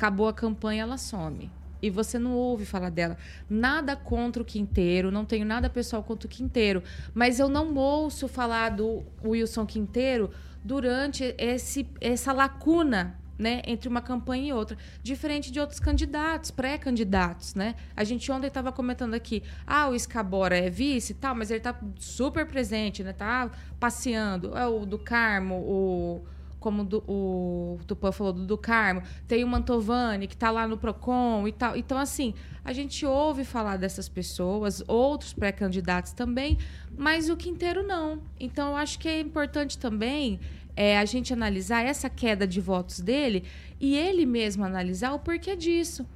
[0.00, 1.50] Acabou a campanha, ela some.
[1.82, 3.18] E você não ouve falar dela.
[3.50, 6.82] Nada contra o Quinteiro, não tenho nada pessoal contra o Quinteiro.
[7.12, 10.30] Mas eu não ouço falar do Wilson Quinteiro
[10.64, 17.54] durante esse, essa lacuna né, entre uma campanha e outra, diferente de outros candidatos, pré-candidatos,
[17.54, 17.74] né?
[17.94, 21.78] A gente ontem estava comentando aqui, ah, o Escabora é vice tal, mas ele está
[21.98, 23.12] super presente, né?
[23.12, 24.56] Tá passeando.
[24.56, 26.24] É o do Carmo, o
[26.60, 30.76] como do, o Tupã falou do, do Carmo, tem o Mantovani que está lá no
[30.76, 31.76] Procon e tal.
[31.76, 36.58] Então assim, a gente ouve falar dessas pessoas, outros pré-candidatos também,
[36.96, 38.22] mas o Quinteiro não.
[38.38, 40.38] Então eu acho que é importante também
[40.76, 43.44] é, a gente analisar essa queda de votos dele
[43.80, 46.06] e ele mesmo analisar o porquê disso.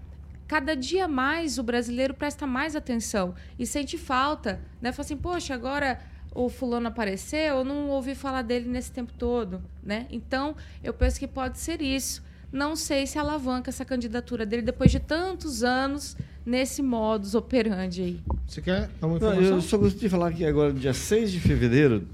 [0.47, 4.93] Cada dia mais o brasileiro presta mais atenção e sente falta, né?
[4.93, 5.99] Fala assim, poxa, agora
[6.35, 10.07] o fulano apareceu, eu não ouvi falar dele nesse tempo todo, né?
[10.11, 12.23] Então, eu penso que pode ser isso.
[12.53, 16.17] Não sei se alavanca essa candidatura dele depois de tantos anos
[16.47, 18.21] nesse modus operandi aí.
[18.47, 19.57] Você quer dar uma Não, informação?
[19.57, 22.07] eu só gostaria de falar que agora, dia 6 de fevereiro,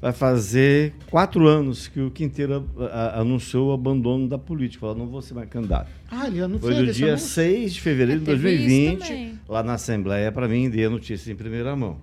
[0.00, 4.80] vai fazer quatro anos que o Quinteiro a- a- anunciou o abandono da política.
[4.80, 5.90] Falou, não vou ser mais candidato.
[6.10, 7.28] Ah, ele não Foi no dia anúncio?
[7.28, 9.38] 6 de fevereiro de É, isso 2020, também.
[9.48, 11.96] lá na Assembleia, para mim, dei a notícia em primeira mão.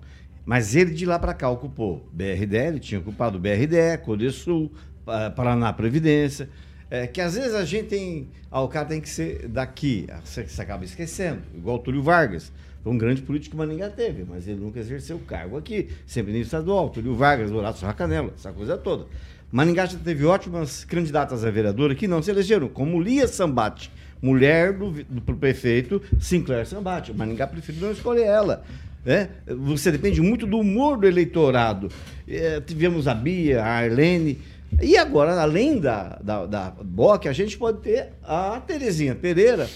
[0.46, 4.72] Mas ele de lá para cá ocupou BRDE, ele tinha ocupado BRDE, Codesul,
[5.04, 6.48] Pa- Paraná Previdência.
[6.88, 8.28] É, que às vezes a gente tem.
[8.48, 10.06] Ah, o cara tem que ser daqui.
[10.08, 11.40] Ah, Você, acaba esquecendo.
[11.52, 12.52] Igual o Túlio Vargas.
[12.84, 15.88] Foi um grande político que Maningá teve, mas ele nunca exerceu cargo aqui.
[16.06, 16.88] Sempre nível estadual.
[16.90, 19.06] Túlio Vargas, Horácio Racanelo, essa coisa toda.
[19.50, 23.90] Maningá já teve ótimas candidatas a vereadora que não se elegeram, como Lia Sambate,
[24.22, 27.12] mulher do, do prefeito Sinclair Sambate.
[27.12, 28.64] Maningá preferiu não escolher ela.
[29.06, 29.28] Né?
[29.46, 31.88] Você depende muito do humor do eleitorado.
[32.26, 34.40] Eh, tivemos a Bia, a Arlene.
[34.82, 39.70] E agora, além da, da, da BOC, a gente pode ter a Terezinha Pereira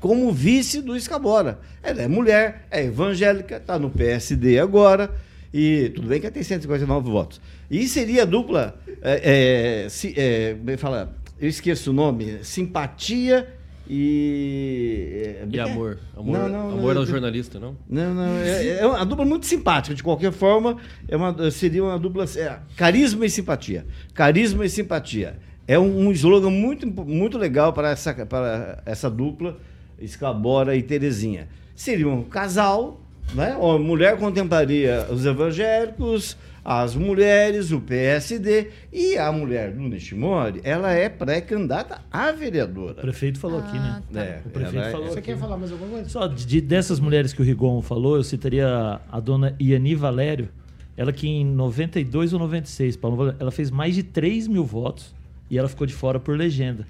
[0.00, 1.60] como vice do Escabora.
[1.80, 5.08] Ela é mulher, é evangélica, está no PSD agora.
[5.54, 7.40] E tudo bem que ela tem 159 votos.
[7.70, 8.76] E seria a dupla.
[9.00, 11.14] É, é, se- é, é fala?
[11.40, 12.38] Eu esqueço o nome.
[12.42, 13.46] Simpatia
[13.88, 15.36] e.
[15.42, 15.98] é, E amor.
[16.16, 17.76] Amor, Não, não, amor não, ao jornalista, não?
[17.88, 20.76] não, não, é, é uma dupla muito simpática, de qualquer forma,
[21.08, 22.24] é uma, seria uma dupla.
[22.36, 23.86] é, carisma e simpatia.
[24.14, 25.38] Carisma e simpatia.
[25.66, 29.58] É um, um slogan muito, muito legal para essa, para essa dupla,
[30.00, 31.48] Escabora e Terezinha.
[31.74, 33.00] Seria um casal,
[33.34, 33.56] né?
[33.60, 40.92] A mulher contemplaria os evangélicos, as mulheres, o PSD, e a mulher do Nishimori, ela
[40.92, 42.94] é pré-candidata a O vereadora.
[43.00, 44.02] prefeito falou aqui, né?
[44.12, 44.20] tá.
[44.20, 45.32] É, O prefeito é- falou Você aqui.
[45.32, 46.08] quer falar mais alguma coisa?
[46.08, 50.48] Só de, dessas mulheres que o Rigon falou, eu citaria a dona Iani Valério.
[50.96, 55.14] Ela que em 92 ou 96, Paulo, Valério, ela fez mais de 3 mil votos
[55.50, 56.86] e ela ficou de fora por legenda.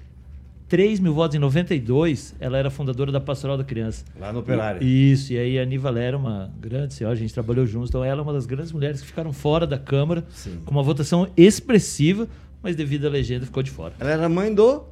[0.69, 4.03] 3 mil votos em 92, ela era fundadora da Pastoral da Criança.
[4.19, 4.81] Lá no Operário.
[4.81, 8.21] Isso, e aí a Valério é uma grande senhora, a gente trabalhou juntos, então ela
[8.21, 10.59] é uma das grandes mulheres que ficaram fora da Câmara, Sim.
[10.65, 12.27] com uma votação expressiva,
[12.61, 13.93] mas devido à legenda ficou de fora.
[13.99, 14.83] Ela era mãe do.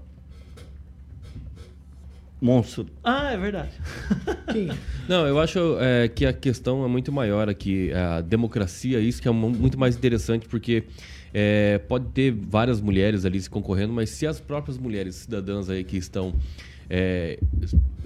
[2.42, 2.88] Monstro.
[3.04, 3.70] Ah, é verdade.
[4.52, 4.70] Quem?
[5.08, 7.94] Não, eu acho é, que a questão é muito maior aqui.
[7.94, 10.84] A democracia, isso que é mu- muito mais interessante, porque
[11.34, 15.84] é, pode ter várias mulheres ali se concorrendo, mas se as próprias mulheres cidadãs aí
[15.84, 16.34] que estão
[16.89, 17.39] é,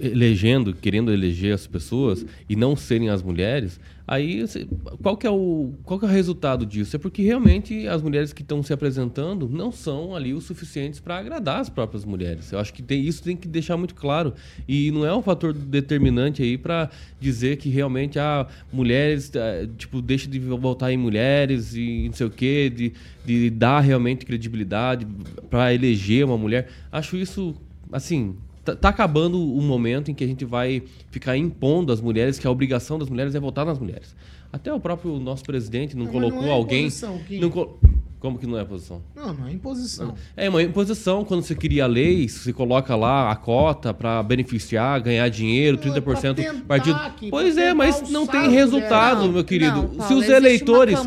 [0.00, 4.44] elegendo, querendo eleger as pessoas e não serem as mulheres, aí
[5.02, 6.96] qual que é o qual que é o resultado disso?
[6.96, 11.18] É porque realmente as mulheres que estão se apresentando não são ali o suficientes para
[11.18, 12.52] agradar as próprias mulheres.
[12.52, 14.34] Eu acho que tem, isso tem que deixar muito claro
[14.68, 16.90] e não é um fator determinante aí para
[17.20, 22.26] dizer que realmente a mulheres eh, tipo deixa de votar em mulheres e não sei
[22.26, 22.92] o quê, de,
[23.24, 25.06] de dar realmente credibilidade
[25.50, 26.68] para eleger uma mulher.
[26.92, 27.54] Acho isso
[27.92, 28.36] assim
[28.66, 32.46] Tá, tá acabando o momento em que a gente vai ficar impondo às mulheres que
[32.48, 34.12] a obrigação das mulheres é votar nas mulheres.
[34.56, 36.80] Até o próprio nosso presidente não Não, colocou não é alguém.
[36.86, 37.40] imposição, Kim.
[37.40, 37.78] não col-
[38.18, 39.02] Como que não é posição?
[39.14, 40.14] Não, não é imposição.
[40.34, 45.28] É uma imposição quando você cria leis, se coloca lá a cota para beneficiar, ganhar
[45.28, 46.96] dinheiro, 30% tentar partido.
[46.96, 49.82] aqui, Pois é, mas não tem as resultado, meu querido.
[49.82, 50.98] Não, se Paulo, os existe uma eleitores,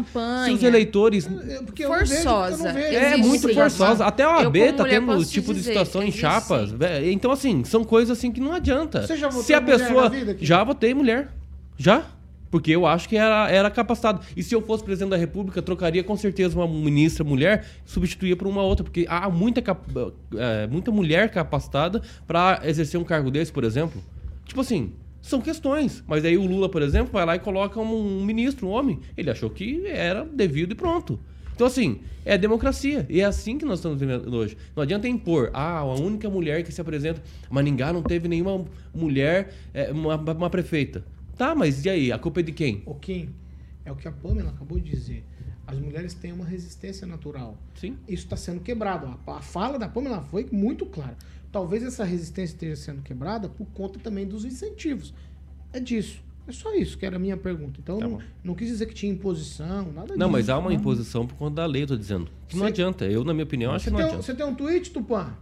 [0.46, 2.74] se os eleitores É, porque eu não vejo- eu não Forçosa.
[2.74, 3.54] vejo é muito sim.
[3.56, 4.06] forçosa.
[4.06, 6.70] Até a OAB tá tendo te tipo de dizer, situação em chapas.
[7.12, 9.06] Então, assim, são coisas assim que não adianta.
[9.06, 10.04] Você já votou Se a pessoa.
[10.04, 10.46] na vida aqui?
[10.46, 11.30] Já votei mulher.
[11.76, 12.04] Já?
[12.52, 14.22] Porque eu acho que era, era capacitado.
[14.36, 18.48] E se eu fosse presidente da República, trocaria com certeza uma ministra mulher, substituía por
[18.48, 18.84] uma outra.
[18.84, 19.62] Porque há muita,
[20.36, 24.02] é, muita mulher capacitada para exercer um cargo desse, por exemplo.
[24.46, 26.04] Tipo assim, são questões.
[26.08, 29.00] Mas aí o Lula, por exemplo, vai lá e coloca um, um ministro, um homem.
[29.16, 31.20] Ele achou que era devido e pronto.
[31.54, 33.06] Então, assim, é democracia.
[33.10, 34.58] E é assim que nós estamos vivendo hoje.
[34.74, 37.22] Não adianta impor, ah, a única mulher que se apresenta.
[37.50, 41.04] Maningá não teve nenhuma mulher, é, uma, uma prefeita.
[41.40, 42.12] Tá, mas e aí?
[42.12, 42.84] A culpa é de quem?
[42.86, 43.30] O Kim,
[43.86, 45.24] é o que a Pamela acabou de dizer.
[45.66, 47.56] As mulheres têm uma resistência natural.
[47.76, 47.96] Sim.
[48.10, 49.18] Isso está sendo quebrado.
[49.26, 51.16] A, a fala da Pamela foi muito clara.
[51.50, 55.14] Talvez essa resistência esteja sendo quebrada por conta também dos incentivos.
[55.72, 56.22] É disso.
[56.46, 57.80] É só isso que era a minha pergunta.
[57.82, 60.20] Então, Tá não, não quis dizer que tinha imposição, nada disso.
[60.20, 60.76] Não, mas há uma Não.
[60.76, 62.30] imposição por conta da lei, eu tô dizendo.
[62.50, 63.06] Que não adianta.
[63.06, 64.24] Eu, na minha opinião, acho que não um- adianta.
[64.24, 65.34] você tem um tweet, Tupã?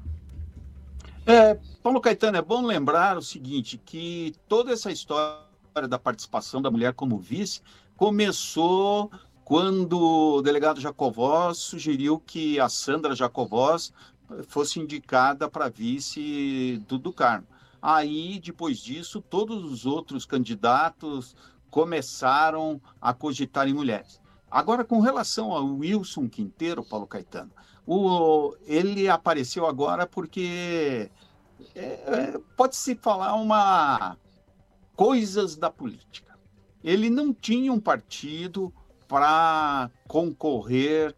[1.26, 5.47] É, Paulo Caetano, é bom lembrar o seguinte, que toda essa história
[5.86, 7.62] da participação da mulher como vice
[7.98, 9.12] começou
[9.44, 10.00] quando
[10.38, 13.92] o delegado Jacovós sugeriu que a Sandra Jacovós
[14.48, 17.48] fosse indicada para vice do, do Carmo.
[17.82, 21.36] Aí, depois disso, todos os outros candidatos
[21.70, 24.20] começaram a cogitar em mulheres.
[24.50, 27.52] Agora, com relação ao Wilson Quinteiro, Paulo Caetano,
[27.86, 31.10] o, ele apareceu agora porque
[31.76, 34.18] é, é, pode-se falar uma
[34.98, 36.38] coisas da política.
[36.84, 38.74] Ele não tinha um partido
[39.08, 41.16] para concorrer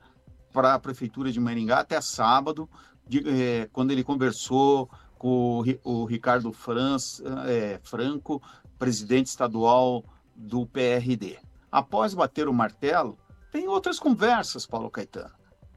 [0.53, 2.69] para a prefeitura de Maringá até sábado,
[3.07, 8.41] de- é, quando ele conversou com o, o Ricardo Franz- é, Franco,
[8.77, 10.03] presidente estadual
[10.35, 11.37] do PRD.
[11.71, 13.17] Após bater o martelo,
[13.51, 15.31] tem outras conversas, Paulo Caetano.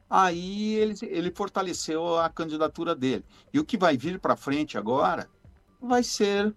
[0.09, 3.25] Aí ele, ele fortaleceu a candidatura dele.
[3.53, 5.27] E o que vai vir para frente agora
[5.81, 6.53] vai ser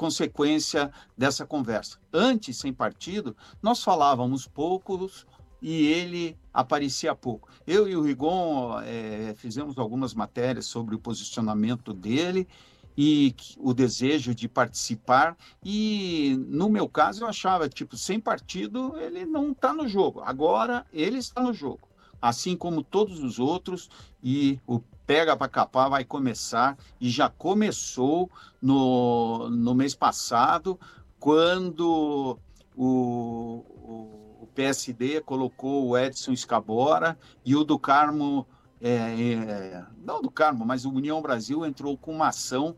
[0.00, 1.98] consequência dessa conversa.
[2.10, 5.26] Antes, sem partido, nós falávamos poucos
[5.60, 7.50] e ele aparecia pouco.
[7.66, 12.48] Eu e o Rigon eh, fizemos algumas matérias sobre o posicionamento dele
[12.96, 15.36] e o desejo de participar.
[15.62, 20.22] E no meu caso, eu achava tipo sem partido ele não está no jogo.
[20.24, 21.86] Agora ele está no jogo,
[22.22, 23.90] assim como todos os outros.
[24.24, 28.30] E o pega para capar vai começar e já começou
[28.62, 30.78] no, no mês passado,
[31.18, 32.38] quando
[32.76, 38.46] o, o, o PSD colocou o Edson Escabora e o do Carmo,
[38.80, 42.76] é, é, não do Carmo, mas o União Brasil entrou com uma ação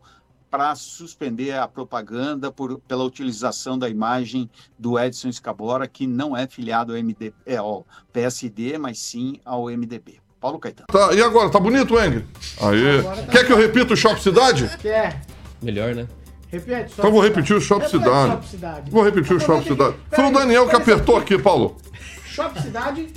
[0.49, 6.47] para suspender a propaganda por, pela utilização da imagem do Edson Escabora, que não é
[6.47, 10.22] filiado ao, MD, é, ao PSD, mas sim ao MDB.
[10.43, 10.87] Paulo Caetano.
[10.91, 12.21] Tá, e agora, tá bonito, Eng?
[12.59, 12.99] Aí.
[12.99, 14.69] Agora tá Quer que eu repita o Shop Cidade?
[14.81, 15.21] Quer?
[15.61, 16.05] Melhor, né?
[16.51, 16.95] Repete.
[16.97, 18.31] Então vou repetir o Shop Cidade.
[18.33, 18.91] Shop Cidade.
[18.91, 19.93] Vou repetir o Shop Cidade.
[20.09, 21.77] que- Foi o Daniel que apertou aqui, Paulo.
[22.25, 23.07] Shop Cidade,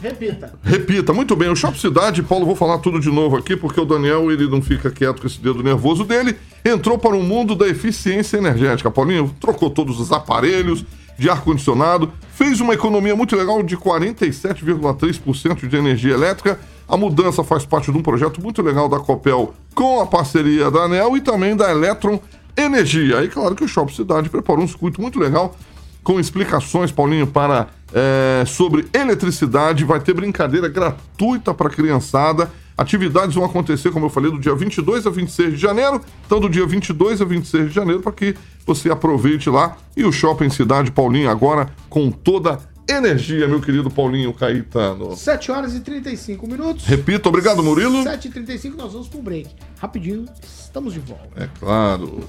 [0.00, 0.54] repita.
[0.62, 1.48] Repita, muito bem.
[1.48, 4.62] O Shop Cidade, Paulo, vou falar tudo de novo aqui, porque o Daniel, ele não
[4.62, 6.36] fica quieto com esse dedo nervoso dele.
[6.64, 8.88] Entrou para o mundo da eficiência energética.
[8.88, 10.84] Paulinho trocou todos os aparelhos
[11.18, 16.58] de ar-condicionado, fez uma economia muito legal de 47,3% de energia elétrica.
[16.88, 20.84] A mudança faz parte de um projeto muito legal da Copel com a parceria da
[20.84, 22.20] ANEL e também da Electron
[22.56, 23.18] Energia.
[23.18, 25.54] Aí, claro que o Shop Cidade preparou um circuito muito legal
[26.02, 29.84] com explicações, Paulinho, para é, sobre eletricidade.
[29.84, 32.50] Vai ter brincadeira gratuita para criançada.
[32.76, 36.00] Atividades vão acontecer, como eu falei, do dia 22 a 26 de janeiro.
[36.24, 38.36] Então, do dia 22 a 26 de janeiro, para que
[38.68, 39.78] você aproveite lá.
[39.96, 45.16] E o Shopping Cidade Paulinho agora com toda energia, meu querido Paulinho Caetano.
[45.16, 46.84] 7 horas e 35 minutos.
[46.84, 48.04] Repita, obrigado, Murilo.
[48.04, 49.48] 7h35, nós vamos pro break.
[49.78, 51.44] Rapidinho, estamos de volta.
[51.44, 52.24] É claro.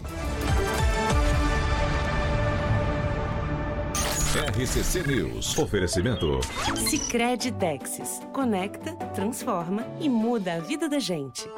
[4.57, 5.57] RCC News.
[5.57, 6.39] Oferecimento.
[6.75, 8.21] Sicredi Texas.
[8.31, 11.49] Conecta, transforma e muda a vida da gente.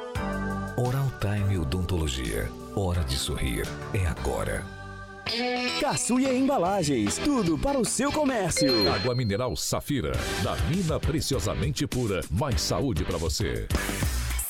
[0.76, 2.50] Oral Time Odontologia.
[2.74, 3.66] Hora de sorrir.
[3.92, 4.64] É agora.
[5.80, 8.90] Caçuia Embalagens, tudo para o seu comércio.
[8.90, 10.12] Água mineral Safira.
[10.42, 12.22] Da mina preciosamente pura.
[12.30, 13.66] Mais saúde para você.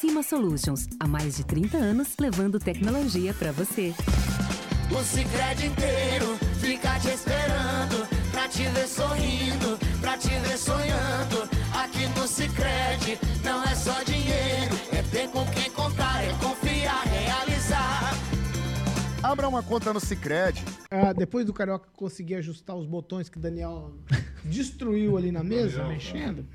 [0.01, 3.93] Cima Solutions, há mais de 30 anos levando tecnologia para você.
[4.91, 11.52] O Cicred inteiro fica te esperando Pra te ver sorrindo, pra te ver sonhando
[11.93, 18.15] Aqui no Cicred não é só dinheiro, é ter com quem contar, é confiar, realizar.
[19.23, 20.65] Abra uma conta no Cicred.
[20.90, 23.93] Ah, depois do Carioca conseguir ajustar os botões que o Daniel
[24.43, 26.47] destruiu ali na mesa, mexendo,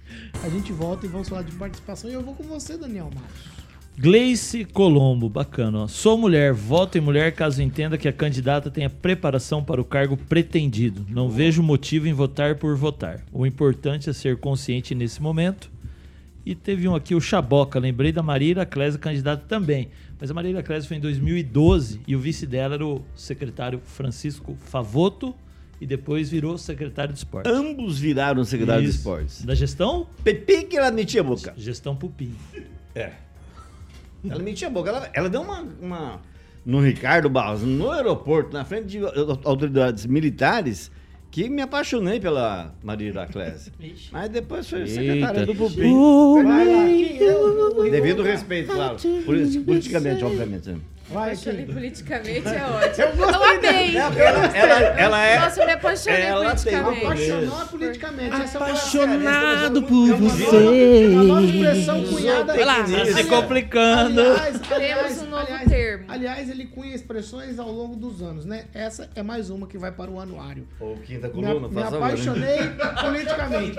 [0.43, 2.09] a gente volta e vamos falar de participação.
[2.09, 3.56] E eu vou com você, Daniel Marcos.
[3.99, 5.79] Gleice Colombo, bacana.
[5.79, 5.87] Ó.
[5.87, 10.15] Sou mulher, voto em mulher caso entenda que a candidata tenha preparação para o cargo
[10.15, 11.03] pretendido.
[11.09, 13.25] Não vejo motivo em votar por votar.
[13.33, 15.71] O importante é ser consciente nesse momento.
[16.45, 17.79] E teve um aqui, o Chaboca.
[17.79, 19.89] Lembrei da Maria Iraclésia, candidata também.
[20.21, 24.55] Mas a Maria Iraclésia foi em 2012 e o vice dela era o secretário Francisco
[24.59, 25.33] Favoto
[25.81, 27.49] e depois virou secretário de esporte.
[27.49, 28.99] Ambos viraram secretário de Isso.
[28.99, 29.43] esportes.
[29.43, 30.05] Da gestão?
[30.23, 31.55] Pepe que ela metia a boca.
[31.57, 32.35] Gestão Pupim.
[32.93, 33.25] É.
[34.29, 34.89] Ela metia a boca.
[34.89, 36.21] Ela, ela deu uma, uma-
[36.65, 38.99] No Ricardo Barros, no aeroporto, na frente de
[39.43, 40.91] autoridades militares,
[41.31, 43.71] que me apaixonei pela Maria Iraclésia.
[44.11, 45.93] Mas depois foi secretária do Pupim.
[46.43, 48.97] Vai lá, Devido respeito, claro.
[49.25, 50.75] Politi- Politicamente, obviamente.
[51.09, 51.13] Né?
[51.15, 51.73] Vai, Apaixonei quem?
[51.73, 53.03] politicamente é ótimo.
[53.05, 53.91] Eu gostei Eu amei.
[53.91, 54.15] dela.
[54.19, 55.39] Ela, ela, ela é.
[55.39, 57.05] Nossa, eu me apaixonei Ela politicamente.
[57.05, 58.35] Apaixonar politicamente.
[58.35, 61.05] É Apaixonado por É você.
[61.05, 62.53] é uma nova expressão cunhada.
[62.53, 62.75] Vai lá.
[62.83, 64.21] Tá se complicando.
[64.21, 66.05] Aliás, Temos aliás, um novo aliás, termo.
[66.07, 68.65] aliás, ele cunha expressões ao longo dos anos, né?
[68.73, 70.67] Essa é mais uma que vai para o anuário.
[70.79, 71.83] Ou quinta Me, coluna, me né?
[71.83, 72.57] apaixonei
[73.01, 73.77] politicamente.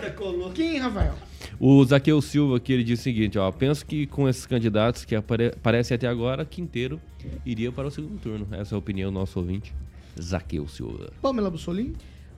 [0.55, 1.15] Quem, Rafael?
[1.61, 3.51] O Zaqueu Silva aqui, ele diz o seguinte, ó.
[3.51, 7.01] Penso que com esses candidatos que apare aparecem até agora, Quinteiro
[7.45, 8.47] iria para o segundo turno.
[8.53, 9.75] Essa é a opinião do nosso ouvinte.
[10.21, 11.13] Zaqueu Silva.
[11.23, 11.95] Pamela Bussolim?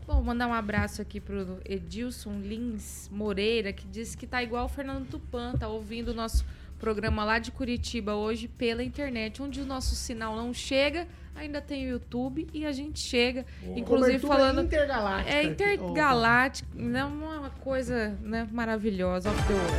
[0.06, 4.68] Bom, mandar um abraço aqui pro Edilson Lins Moreira, que disse que tá igual o
[4.68, 6.44] Fernando Tupan, tá ouvindo o nosso
[6.80, 11.06] programa lá de Curitiba hoje pela internet, onde o nosso sinal não chega,
[11.36, 13.44] ainda tem o YouTube e a gente chega,
[13.76, 15.30] inclusive Cobertura falando intergaláctica.
[15.36, 19.72] é intergaláctico, né, uma coisa né, maravilhosa, the world.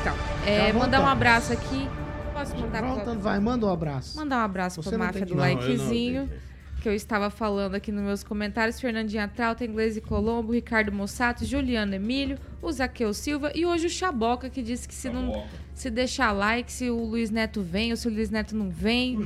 [0.00, 0.14] Então,
[0.46, 1.88] é, mandar um abraço aqui.
[2.32, 4.16] Posso mandar pra, Voltando, vai, manda um abraço.
[4.16, 6.28] Mandar um abraço Você pra máfia do que- Não, eu não likezinho.
[6.28, 6.48] tenho.
[6.80, 8.78] Que eu estava falando aqui nos meus comentários.
[8.80, 14.48] Fernandinha Trauta, Inglese Colombo, Ricardo Mossato, Juliano Emílio, o Zaqueu Silva e hoje o Chaboca,
[14.48, 15.44] que disse que se não
[15.78, 19.16] se deixar like, se o Luiz Neto vem ou se o Luiz Neto não vem.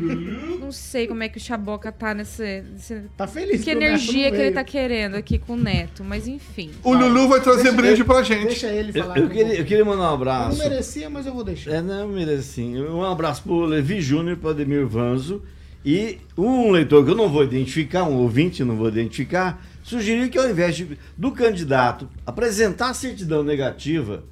[0.61, 2.62] não sei como é que o Chaboca tá nesse.
[2.72, 6.70] nesse- Tá feliz que energia que ele tá querendo aqui com o Neto, mas enfim.
[6.84, 8.46] O Lulu vai trazer Deixa brinde pra gente.
[8.46, 9.18] Deixa ele Eu, falar.
[9.18, 10.59] eu que queria, eu queria mandar um Eu abraço.
[10.59, 11.70] não merecia, mas eu vou deixar.
[11.72, 12.09] É, não,
[12.42, 12.80] sim.
[12.82, 15.42] Um abraço pro Levi Júnior, pro Ademir Vanzo.
[15.84, 20.38] E um leitor que eu não vou identificar, um ouvinte não vou identificar, sugeriu que
[20.38, 24.22] ao invés de- do candidato apresentar a certidão negativa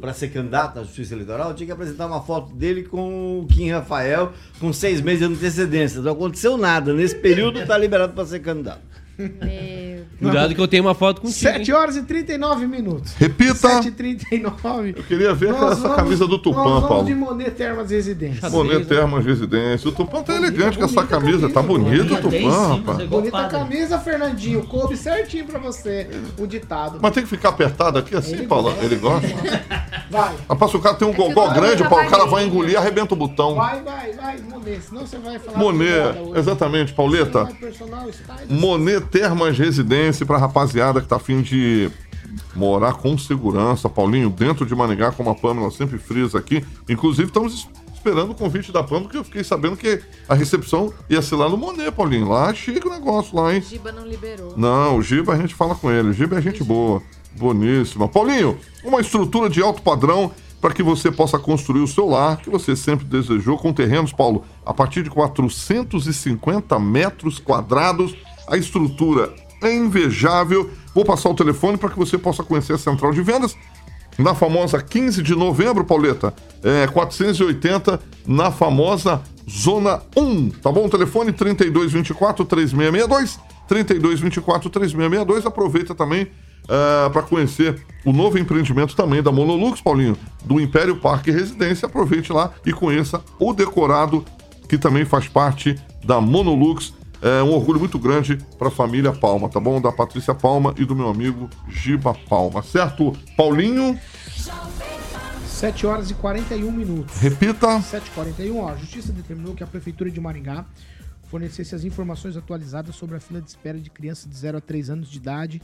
[0.00, 3.70] para ser candidato à Justiça Eleitoral, tinha que apresentar uma foto dele com o Kim
[3.70, 6.00] Rafael com seis meses de antecedência.
[6.00, 6.92] Não aconteceu nada.
[6.94, 8.89] Nesse período está liberado para ser candidato.
[9.28, 11.40] Meu Cuidado que eu tenho uma foto contigo.
[11.40, 13.14] 7 horas e 39 minutos.
[13.14, 13.54] Repita.
[13.54, 17.04] 7 e 39 Eu queria ver Nós essa vamos- camisa do Tupã, nós vamos Paulo.
[17.06, 18.50] de Monet Termas Residência.
[18.50, 19.88] Monet Termas Residência.
[19.88, 21.48] O Tupã tá elegante com essa camisa.
[21.48, 22.98] Tá bonito o Tupã, rapaz.
[23.00, 23.58] é Bonita padre.
[23.58, 24.62] camisa, Fernandinho.
[24.66, 26.08] Coube certinho pra você
[26.38, 26.98] o ditado.
[27.00, 28.74] Mas tem que ficar apertado aqui assim, Ele Paulo?
[28.82, 29.26] Ele gosta?
[30.10, 32.44] Vai, Rapaz, se o cara tem um É gogó o grande, Paulo, o cara vai
[32.44, 33.54] engolir e arrebenta o botão.
[33.54, 34.80] vai, vai, vai, Monet.
[34.82, 35.58] Senão você vai falar.
[35.58, 37.48] Monet, exatamente, Pauleta.
[37.62, 38.46] É style.
[38.60, 41.90] Monet Termas Residência pra rapaziada que tá afim de
[42.54, 46.64] morar com segurança, Paulinho, dentro de Maringá, como a Pâmela sempre frisa aqui.
[46.88, 50.92] Inclusive, estamos es- esperando o convite da Pâmela, porque eu fiquei sabendo que a recepção
[51.08, 52.28] ia ser lá no Monet, Paulinho.
[52.28, 53.60] Lá chique o negócio lá, hein?
[53.62, 54.54] Giba não liberou.
[54.56, 56.08] Não, o Giba a gente fala com ele.
[56.08, 57.02] O Giba é gente boa.
[57.36, 58.08] Boníssima.
[58.08, 62.50] Paulinho, uma estrutura de alto padrão para que você possa construir o seu lar que
[62.50, 68.14] você sempre desejou com terrenos, Paulo, a partir de 450 metros quadrados.
[68.46, 70.70] A estrutura é invejável.
[70.94, 73.56] Vou passar o telefone para que você possa conhecer a central de vendas
[74.18, 80.88] na famosa 15 de novembro, Pauleta, é 480 na famosa Zona 1, tá bom?
[80.88, 85.46] Telefone 3224 3662, 3224 3662.
[85.46, 86.28] Aproveita também
[87.12, 91.86] para conhecer o novo empreendimento também da Monolux, Paulinho, do Império Parque Residência.
[91.86, 94.24] Aproveite lá e conheça o decorado
[94.68, 96.94] que também faz parte da Monolux.
[97.22, 99.80] É um orgulho muito grande para a família Palma, tá bom?
[99.80, 103.12] Da Patrícia Palma e do meu amigo Giba Palma, certo?
[103.36, 103.98] Paulinho,
[105.60, 107.18] 7 horas e 41 minutos.
[107.18, 107.66] repita.
[107.80, 110.64] 7h41, ó, a Justiça determinou que a Prefeitura de Maringá
[111.30, 114.88] fornecesse as informações atualizadas sobre a fila de espera de crianças de 0 a 3
[114.88, 115.60] anos de idade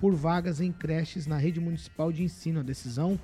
[0.00, 2.60] por vagas em creches na rede municipal de ensino.
[2.60, 3.20] A decisão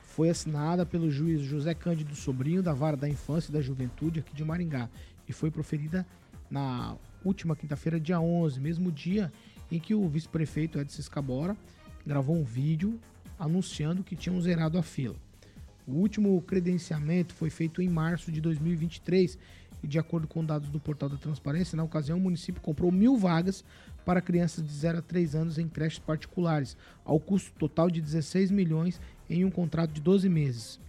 [0.00, 4.34] foi assinada pelo juiz José Cândido Sobrinho, da Vara da Infância e da Juventude aqui
[4.34, 4.88] de Maringá,
[5.28, 6.06] e foi proferida
[6.50, 9.32] na última quinta-feira, dia 11, mesmo dia
[9.70, 11.56] em que o vice-prefeito Edson Escabora
[12.06, 12.98] gravou um vídeo
[13.38, 15.16] anunciando que tinham zerado a fila.
[15.86, 19.38] O último credenciamento foi feito em março de 2023
[19.82, 23.16] e, de acordo com dados do Portal da Transparência, na ocasião o município comprou mil
[23.16, 23.64] vagas
[24.10, 28.50] para crianças de 0 a 3 anos em creches particulares, ao custo total de 16
[28.50, 30.80] milhões em um contrato de 12 meses.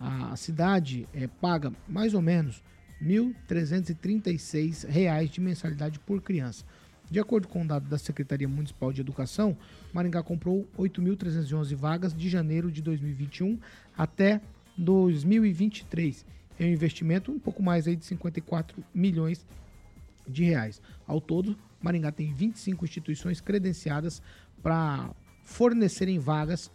[0.00, 2.60] A cidade eh, paga mais ou menos
[3.00, 6.64] 1.336 reais de mensalidade por criança.
[7.08, 9.56] De acordo com o dado da Secretaria Municipal de Educação,
[9.92, 13.60] Maringá comprou 8.311 vagas de janeiro de 2021
[13.96, 14.40] até
[14.76, 16.26] 2023.
[16.58, 19.46] É um investimento um pouco mais aí de 54 milhões
[20.30, 20.80] de reais.
[21.06, 24.22] Ao todo, Maringá tem 25 instituições credenciadas
[24.62, 25.10] para
[25.44, 26.70] fornecerem vagas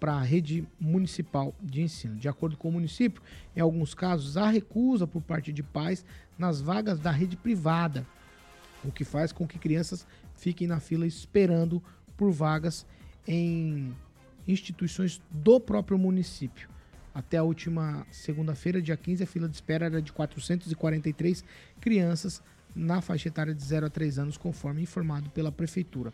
[0.00, 2.16] para a rede municipal de ensino.
[2.16, 3.22] De acordo com o município,
[3.56, 6.04] em alguns casos há recusa por parte de pais
[6.38, 8.06] nas vagas da rede privada,
[8.84, 11.82] o que faz com que crianças fiquem na fila esperando
[12.16, 12.86] por vagas
[13.26, 13.94] em
[14.46, 16.68] instituições do próprio município.
[17.14, 21.44] Até a última segunda-feira, dia 15, a fila de espera era de 443
[21.80, 22.42] crianças
[22.74, 26.12] na faixa etária de 0 a 3 anos, conforme informado pela prefeitura.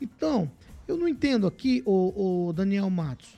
[0.00, 0.50] Então,
[0.86, 3.36] eu não entendo aqui, o, o Daniel Matos,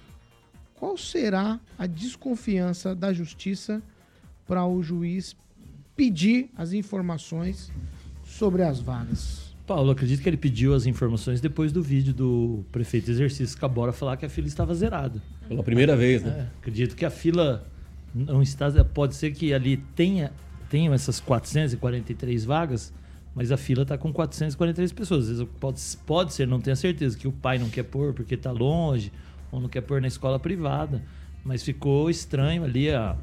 [0.74, 3.82] qual será a desconfiança da justiça
[4.46, 5.36] para o juiz
[5.96, 7.70] pedir as informações
[8.24, 9.54] sobre as vagas?
[9.66, 13.92] Paulo, acredito que ele pediu as informações depois do vídeo do prefeito de exercício Cabora
[13.92, 15.22] falar que a fila estava zerada.
[15.48, 16.50] Pela primeira vez, né?
[16.50, 17.66] É, acredito que a fila
[18.14, 18.84] não está.
[18.84, 20.32] Pode ser que ali tenha
[20.74, 22.92] tenham essas 443 vagas,
[23.32, 25.22] mas a fila está com 443 pessoas.
[25.22, 28.34] Às vezes pode, pode ser, não tenho certeza, que o pai não quer pôr porque
[28.34, 29.12] está longe,
[29.52, 31.00] ou não quer pôr na escola privada.
[31.44, 33.16] Mas ficou estranho ali a,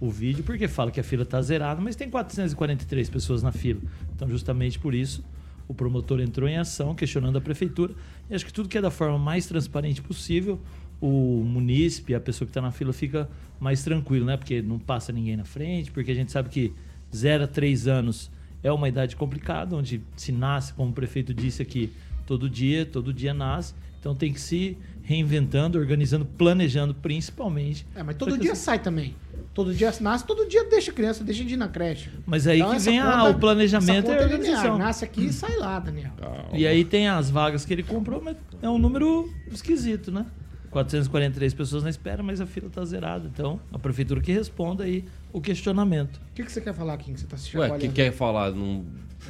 [0.00, 3.80] o vídeo, porque fala que a fila está zerada, mas tem 443 pessoas na fila.
[4.14, 5.24] Então, justamente por isso,
[5.66, 7.94] o promotor entrou em ação, questionando a prefeitura.
[8.30, 10.60] E acho que tudo que é da forma mais transparente possível,
[11.00, 13.28] o munícipe, a pessoa que está na fila, fica
[13.58, 14.36] mais tranquilo, né?
[14.36, 16.72] Porque não passa ninguém na frente, porque a gente sabe que
[17.14, 18.30] 0 a 3 anos
[18.62, 21.92] é uma idade complicada, onde se nasce, como o prefeito disse aqui,
[22.26, 23.74] todo dia, todo dia nasce.
[24.00, 27.86] Então tem que se reinventando, organizando, planejando principalmente.
[27.94, 29.14] É, mas todo que dia sai também.
[29.54, 32.08] Todo dia nasce, todo dia deixa a criança, deixa de ir na creche.
[32.24, 34.78] Mas aí que essa vem a- o planejamento e a conta é organização.
[34.78, 36.12] Nasce aqui e sai lá, Daniel.
[36.52, 40.24] E aí tem as vagas que ele comprou, mas é um número esquisito, né?
[40.72, 43.28] 443 pessoas na espera, mas a fila tá zerada.
[43.32, 46.16] Então, a prefeitura que responda aí o questionamento.
[46.16, 47.14] O que, que você quer falar, Kim?
[47.14, 47.80] Você tá se Ué, chacoalhando?
[47.80, 48.50] que quer falar?
[48.52, 48.84] Não...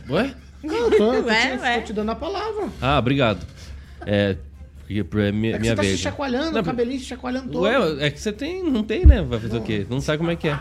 [0.09, 0.35] Ué?
[0.63, 1.79] Não, tô, eu tô Ué, te, ué.
[1.81, 2.69] tô te dando a palavra.
[2.81, 3.45] Ah, obrigado.
[4.07, 4.37] É,
[4.87, 5.97] porque é minha, É que minha você tá vez.
[5.97, 7.65] se chacoalhando, Não, o cabelinho se chacoalhando todo.
[7.65, 8.63] Ué, é que você tem.
[8.71, 9.21] Não tem, né?
[9.23, 9.85] Vai fazer o quê?
[9.91, 10.59] Não sabe como é que é.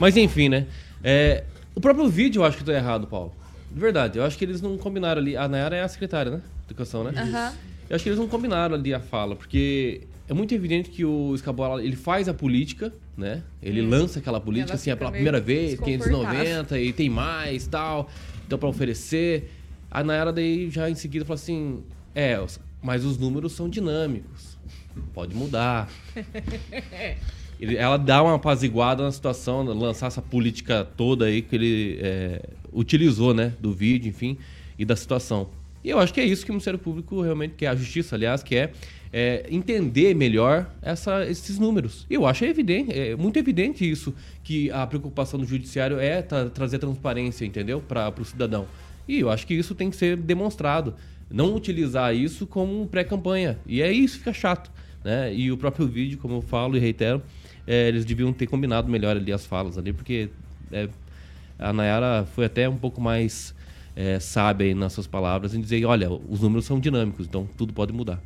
[0.00, 0.66] Mas enfim, né?
[1.02, 1.44] É,
[1.76, 3.32] o próprio vídeo eu acho que tá errado, Paulo.
[3.70, 5.36] De verdade, eu acho que eles não combinaram ali.
[5.36, 6.40] A Nayara é a secretária, né?
[6.66, 7.12] Educação, né?
[7.16, 7.52] Aham.
[7.88, 11.34] Eu acho que eles não combinaram ali a fala, porque é muito evidente que o
[11.34, 13.42] Escabola, ele faz a política, né?
[13.62, 16.28] Ele lança aquela política, assim, é pela primeira vez, desconfortável.
[16.28, 18.10] 590 e tem mais tal,
[18.46, 19.50] então pra oferecer.
[19.90, 21.82] A Nayara daí já em seguida fala assim,
[22.14, 22.38] é,
[22.82, 24.58] mas os números são dinâmicos,
[25.14, 25.88] pode mudar.
[27.60, 32.42] Ele- ela dá uma apaziguada na situação, lançar essa política toda aí que ele é,
[32.72, 33.52] utilizou, né?
[33.58, 34.36] Do vídeo, enfim,
[34.78, 35.48] e da situação.
[35.84, 38.42] E eu acho que é isso que o Ministério Público realmente quer, a Justiça, aliás,
[38.42, 38.72] quer
[39.12, 42.04] é, entender melhor essa- esses números.
[42.10, 44.14] Eu acho evidente, é muito evidente isso,
[44.44, 47.80] que a preocupação do Judiciário é tra- trazer transparência, entendeu?
[47.80, 48.66] Para o cidadão.
[49.06, 50.94] E eu acho que isso tem que ser demonstrado.
[51.30, 53.58] Não utilizar isso como pré-campanha.
[53.66, 54.70] E é isso, fica chato.
[55.02, 55.32] Né?
[55.34, 57.22] E o próprio vídeo, como eu falo e reitero,
[57.66, 60.28] é, eles deviam ter combinado melhor ali as falas ali, porque
[60.70, 60.88] é,
[61.58, 63.54] a Nayara foi até um pouco mais
[64.00, 64.16] é,
[64.62, 68.22] aí nas suas palavras em dizer, olha, os números são dinâmicos, então tudo pode mudar.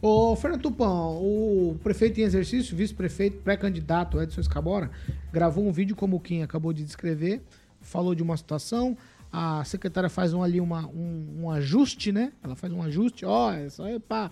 [0.00, 4.90] Ô, Fernando Tupan, o prefeito em exercício, vice-prefeito, pré-candidato Edson Escabora,
[5.30, 7.42] gravou um vídeo como o Kim acabou de descrever,
[7.82, 8.96] falou de uma situação,
[9.30, 12.32] a secretária faz um, ali uma, um, um ajuste, né?
[12.42, 14.30] Ela faz um ajuste, ó, isso aí, pá.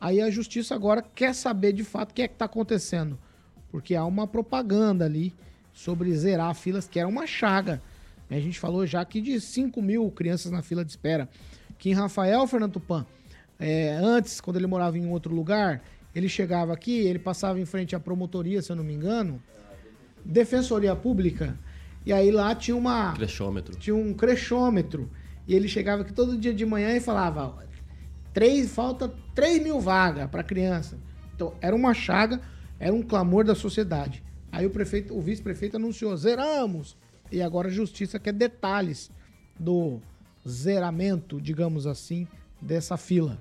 [0.00, 3.16] Aí a justiça agora quer saber de fato o que é que tá acontecendo,
[3.70, 5.32] porque há uma propaganda ali
[5.72, 7.80] sobre zerar filas, que era uma chaga.
[8.36, 11.28] A gente falou já aqui de 5 mil crianças na fila de espera.
[11.78, 13.06] Que em Rafael, Fernando Tupan,
[13.58, 15.82] é, antes, quando ele morava em outro lugar,
[16.14, 19.42] ele chegava aqui, ele passava em frente à promotoria, se eu não me engano,
[20.24, 21.58] Defensoria Pública,
[22.06, 23.76] e aí lá tinha uma Crechômetro.
[23.76, 25.10] tinha um crechômetro.
[25.46, 27.54] E ele chegava aqui todo dia de manhã e falava:
[28.32, 30.98] três, falta 3 mil vagas para criança.
[31.34, 32.40] Então, era uma chaga,
[32.78, 34.22] era um clamor da sociedade.
[34.50, 36.96] Aí o prefeito, o vice-prefeito anunciou: zeramos.
[37.34, 39.10] E agora a justiça quer detalhes
[39.58, 40.00] do
[40.48, 42.28] zeramento, digamos assim,
[42.60, 43.36] dessa fila.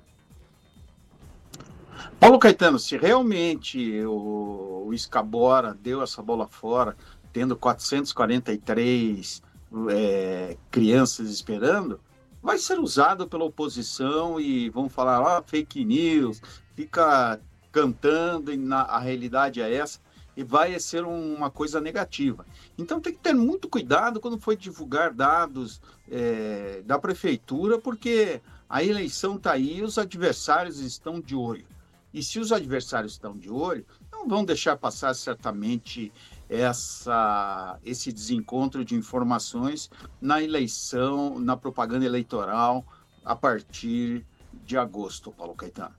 [2.19, 6.97] Paulo Caetano, se realmente o, o Escabora deu essa bola fora,
[7.31, 9.43] tendo 443
[9.91, 11.99] é, crianças esperando,
[12.41, 16.41] vai ser usado pela oposição e vão falar, ah, fake news,
[16.75, 17.39] fica
[17.71, 19.99] cantando e na, a realidade é essa
[20.35, 22.45] e vai ser um- uma coisa negativa.
[22.77, 25.81] Então tem que ter muito cuidado quando for divulgar dados
[26.11, 31.65] é, da prefeitura, porque a eleição está aí e os adversários estão de olho.
[32.13, 36.11] E se os adversários estão de olho, não vão deixar passar certamente
[36.47, 39.89] essa, esse desencontro de informações
[40.21, 42.85] na eleição, na propaganda eleitoral,
[43.25, 44.25] a partir
[44.65, 45.95] de agosto, Paulo Caetano.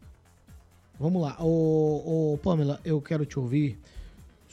[0.99, 1.37] Vamos lá.
[1.41, 3.79] Ô, ô, Pamela, eu quero te ouvir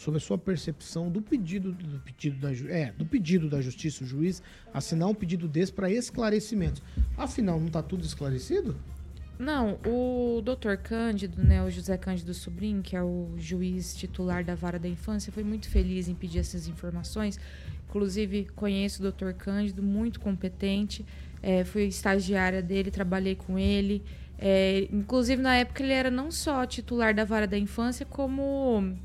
[0.02, 4.08] sobre a sua percepção do pedido do pedido da é, do pedido da justiça, o
[4.08, 4.42] juiz
[4.74, 6.82] assinar um pedido desse para esclarecimentos.
[7.16, 8.76] Afinal, não está tudo esclarecido?
[9.38, 14.56] Não, o doutor Cândido, né, o José Cândido Sobrinho, que é o juiz titular da
[14.56, 17.40] Vara da Infância, foi muito feliz em pedir essas informações.
[17.88, 21.06] Inclusive, conheço o doutor Cândido, muito competente.
[21.42, 24.04] É, fui estagiária dele, trabalhei com ele.
[24.38, 28.96] É, inclusive, na época, ele era não só titular da Vara da Infância, como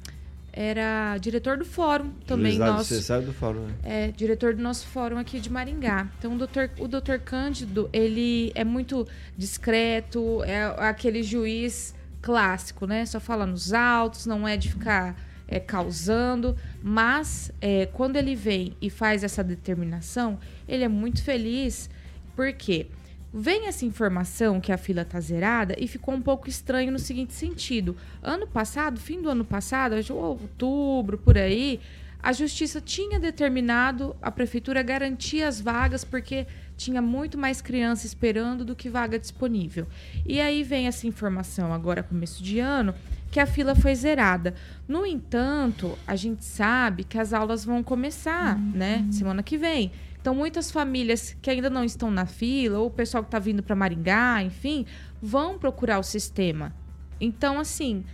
[0.56, 2.94] era diretor do fórum também Juizado nosso.
[2.94, 3.74] necessário do fórum, né?
[3.84, 6.08] É, diretor do nosso fórum aqui de Maringá.
[6.18, 13.04] Então, o doutor, o doutor Cândido, ele é muito discreto, é aquele juiz clássico, né?
[13.04, 15.14] Só fala nos autos, não é de ficar
[15.46, 16.56] é, causando.
[16.82, 21.90] Mas, é, quando ele vem e faz essa determinação, ele é muito feliz,
[22.34, 22.86] porque
[23.32, 27.32] vem essa informação que a fila tá zerada e ficou um pouco estranho no seguinte
[27.32, 27.96] sentido.
[28.22, 31.80] Ano passado, fim do ano passado, outubro, por aí,
[32.22, 36.46] a justiça tinha determinado a prefeitura garantir as vagas porque
[36.76, 39.86] tinha muito mais criança esperando do que vaga disponível.
[40.26, 42.94] E aí vem essa informação agora começo de ano
[43.30, 44.54] que a fila foi zerada.
[44.88, 49.92] No entanto, a gente sabe que as aulas vão começar, né, semana que vem.
[50.26, 53.62] Então, muitas famílias que ainda não estão na fila, ou o pessoal que está vindo
[53.62, 54.84] para Maringá, enfim,
[55.22, 56.74] vão procurar o sistema.
[57.20, 58.04] Então, assim,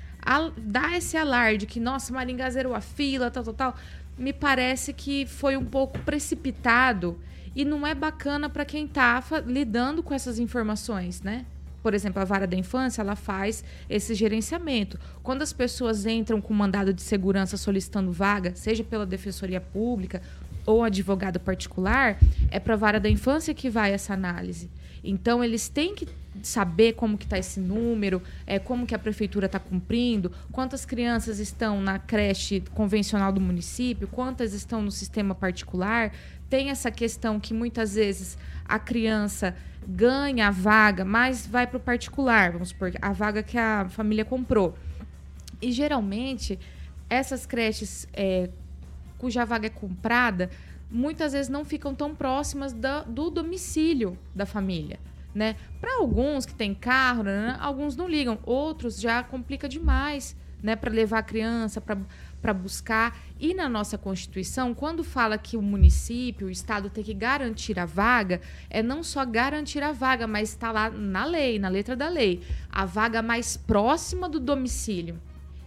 [0.58, 3.76] dá esse alarde que, nossa, Maringá zerou a fila, tal, tal, tal.
[4.18, 7.18] Me parece que foi um pouco precipitado
[7.56, 11.46] e não é bacana para quem está lidando com essas informações, né?
[11.82, 15.00] Por exemplo, a vara da infância, ela faz esse gerenciamento.
[15.22, 20.20] Quando as pessoas entram com mandado de segurança solicitando vaga, seja pela defensoria pública
[20.64, 22.18] ou advogado particular,
[22.50, 24.70] é para a vara da infância que vai essa análise.
[25.04, 26.06] Então, eles têm que
[26.42, 31.38] saber como que está esse número, é, como que a prefeitura está cumprindo, quantas crianças
[31.38, 36.12] estão na creche convencional do município, quantas estão no sistema particular.
[36.48, 39.54] Tem essa questão que muitas vezes a criança
[39.86, 44.24] ganha a vaga, mas vai para o particular, vamos supor, a vaga que a família
[44.24, 44.76] comprou.
[45.60, 46.58] E geralmente,
[47.10, 48.48] essas creches é,
[49.22, 50.50] cuja vaga é comprada,
[50.90, 54.98] muitas vezes não ficam tão próximas da- do domicílio da família.
[55.32, 55.54] Né?
[55.80, 60.92] Para alguns que têm carro, né, alguns não ligam, outros já complica demais né, para
[60.92, 63.16] levar a criança, para buscar.
[63.38, 67.86] E na nossa Constituição, quando fala que o município, o Estado tem que garantir a
[67.86, 72.08] vaga, é não só garantir a vaga, mas está lá na lei, na letra da
[72.08, 75.18] lei, a vaga mais próxima do domicílio.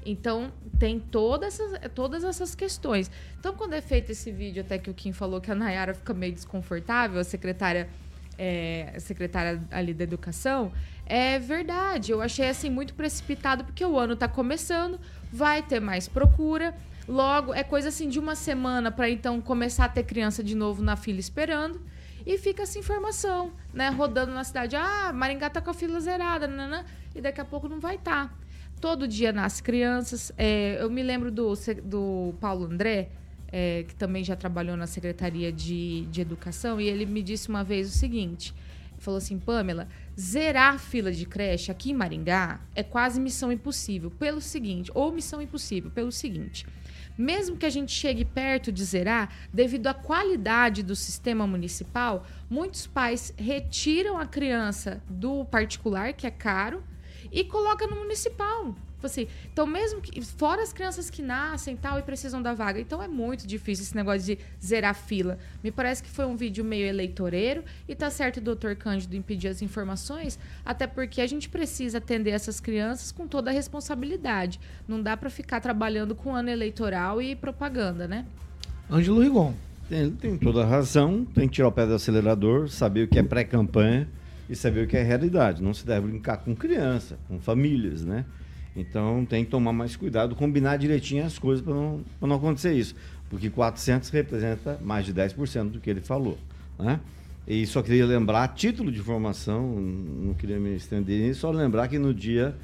[0.05, 3.09] Então, tem todas essas, todas essas questões.
[3.39, 6.13] Então, quando é feito esse vídeo, até que o Kim falou que a Nayara fica
[6.13, 7.89] meio desconfortável, a secretária,
[8.37, 10.71] é, secretária ali da educação,
[11.07, 12.11] é verdade.
[12.11, 14.99] Eu achei assim muito precipitado, porque o ano está começando,
[15.33, 16.75] vai ter mais procura.
[17.07, 20.83] Logo, é coisa assim de uma semana para então começar a ter criança de novo
[20.83, 21.81] na fila esperando.
[22.25, 23.89] E fica essa informação, né?
[23.89, 24.75] Rodando na cidade.
[24.75, 26.49] Ah, Maringá tá com a fila zerada,
[27.13, 28.35] e daqui a pouco não vai estar.
[28.79, 30.31] Todo dia nasce crianças.
[30.37, 31.53] É, eu me lembro do,
[31.83, 33.09] do Paulo André,
[33.51, 37.63] é, que também já trabalhou na Secretaria de, de Educação, e ele me disse uma
[37.63, 38.53] vez o seguinte:
[38.97, 39.87] falou assim, Pamela,
[40.19, 44.11] zerar a fila de creche aqui em Maringá é quase missão impossível.
[44.11, 46.65] Pelo seguinte, ou missão impossível, pelo seguinte.
[47.17, 52.87] Mesmo que a gente chegue perto de zerar, devido à qualidade do sistema municipal, muitos
[52.87, 56.83] pais retiram a criança do particular, que é caro,
[57.31, 58.75] e coloca no municipal.
[58.95, 60.21] Tipo Assim, então, mesmo que.
[60.21, 62.79] Fora as crianças que nascem e tal e precisam da vaga.
[62.79, 65.37] Então é muito difícil esse negócio de zerar fila.
[65.63, 69.21] Me parece que foi um vídeo meio eleitoreiro e tá certo o doutor Cândido em
[69.21, 74.59] pedir as informações, até porque a gente precisa atender essas crianças com toda a responsabilidade.
[74.87, 78.25] Não dá para ficar trabalhando com ano eleitoral e propaganda, né?
[78.89, 79.53] Ângelo Rigon.
[79.87, 83.07] Tem, ele tem toda a razão, tem que tirar o pé do acelerador, saber o
[83.07, 84.07] que é pré-campanha
[84.49, 85.61] e saber o que é realidade.
[85.61, 88.25] Não se deve brincar com criança, com famílias, né?
[88.75, 92.95] Então tem que tomar mais cuidado, combinar direitinho as coisas para não, não acontecer isso.
[93.29, 96.37] Porque 400 representa mais de 10% do que ele falou.
[96.77, 96.99] Né?
[97.47, 102.13] E só queria lembrar, título de informação, não queria me estender só lembrar que no
[102.13, 102.55] dia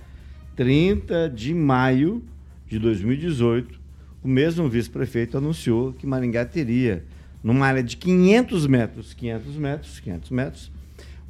[0.55, 2.23] 30 de maio
[2.67, 3.79] de 2018,
[4.23, 7.05] o mesmo vice-prefeito anunciou que Maringá teria,
[7.43, 10.71] numa área de 500 metros, 500 metros, 500 metros,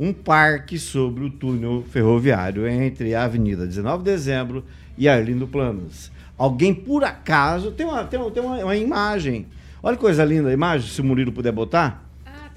[0.02, 4.66] um parque sobre o túnel ferroviário entre a Avenida 19 de Dezembro
[4.97, 6.12] e Arlindo Planos.
[6.36, 9.45] Alguém, por acaso, tem uma, tem uma, tem uma, uma imagem.
[9.84, 12.04] Olha que coisa linda a imagem, se o Murilo puder botar.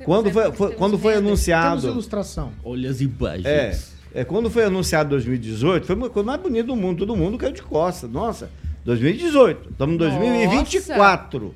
[0.06, 1.82] quando foi, foi- quando foi anunciado.
[1.82, 2.50] Temos ilustração.
[2.64, 3.44] Olha as imagens.
[3.44, 3.78] É,
[4.14, 7.00] é, quando foi anunciado 2018, foi uma coisa mais bonita do mundo.
[7.00, 8.08] Todo mundo caiu de costa.
[8.08, 8.48] Nossa,
[8.86, 9.68] 2018.
[9.70, 11.54] Estamos em 2024.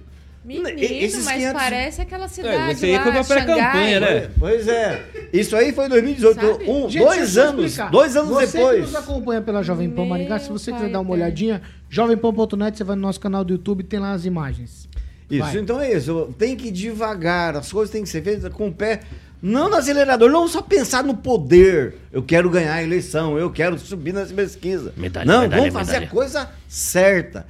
[0.48, 4.30] Menino, esses mas 500 parece aquela cidade esse aí lá, foi pra pré-campanha, né?
[4.38, 5.04] Pois é.
[5.30, 6.40] Isso aí foi 2018.
[6.40, 6.70] Sabe?
[6.70, 7.64] Um, Gente, dois anos.
[7.66, 7.90] explicar.
[7.90, 8.76] Dois anos você depois.
[8.76, 11.22] que nos acompanha pela Jovem Pan Maringá, se você quiser pai dar uma eterno.
[11.22, 14.88] olhadinha, jovempan.net, você vai no nosso canal do YouTube, tem lá as imagens.
[15.30, 15.58] Isso, Vai.
[15.58, 16.34] então é isso.
[16.38, 19.00] Tem que ir devagar, as coisas têm que ser feitas com o pé.
[19.42, 21.96] Não no acelerador, não só pensar no poder.
[22.10, 24.94] Eu quero ganhar a eleição, eu quero subir nas pesquisas.
[24.96, 26.06] Medalha, não, medalha, vamos fazer medalha.
[26.06, 27.46] a coisa certa.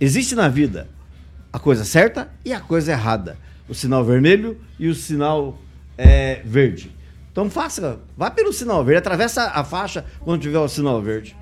[0.00, 0.88] Existe na vida
[1.56, 3.38] a coisa certa e a coisa errada.
[3.66, 5.58] O sinal vermelho e o sinal
[5.96, 6.94] é, verde.
[7.32, 11.34] Então faça, vá pelo sinal verde, atravessa a faixa quando tiver o sinal verde.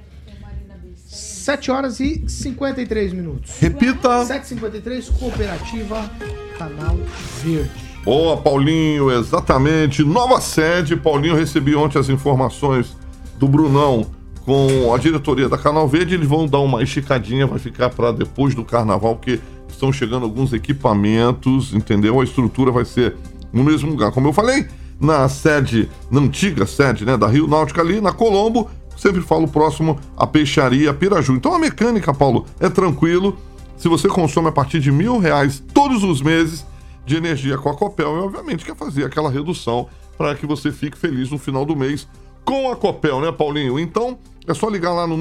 [1.04, 3.58] 7 horas e 53 minutos.
[3.58, 4.24] Repita.
[4.24, 6.08] 7h53, Cooperativa
[6.56, 6.96] Canal
[7.42, 7.70] Verde.
[8.04, 10.04] Boa, Paulinho, exatamente.
[10.04, 10.94] Nova sede.
[10.94, 12.96] Paulinho, recebi ontem as informações
[13.36, 14.06] do Brunão
[14.44, 16.14] com a diretoria da Canal Verde.
[16.14, 20.52] Eles vão dar uma esticadinha, vai ficar para depois do carnaval, porque estão chegando alguns
[20.52, 22.20] equipamentos, entendeu?
[22.20, 23.16] A estrutura vai ser
[23.52, 24.12] no mesmo lugar.
[24.12, 24.66] Como eu falei,
[25.00, 29.98] na sede, na antiga sede né, da Rio Náutica ali, na Colombo, sempre falo próximo
[30.16, 31.34] à Peixaria Piraju.
[31.34, 33.36] Então a mecânica, Paulo, é tranquilo.
[33.76, 36.64] Se você consome a partir de mil reais todos os meses
[37.04, 40.96] de energia com a Copel, e obviamente quer fazer aquela redução para que você fique
[40.96, 42.08] feliz no final do mês
[42.44, 43.78] com a Copel, né, Paulinho?
[43.78, 45.16] Então é só ligar lá no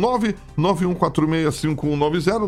[0.57, 2.47] 991465190,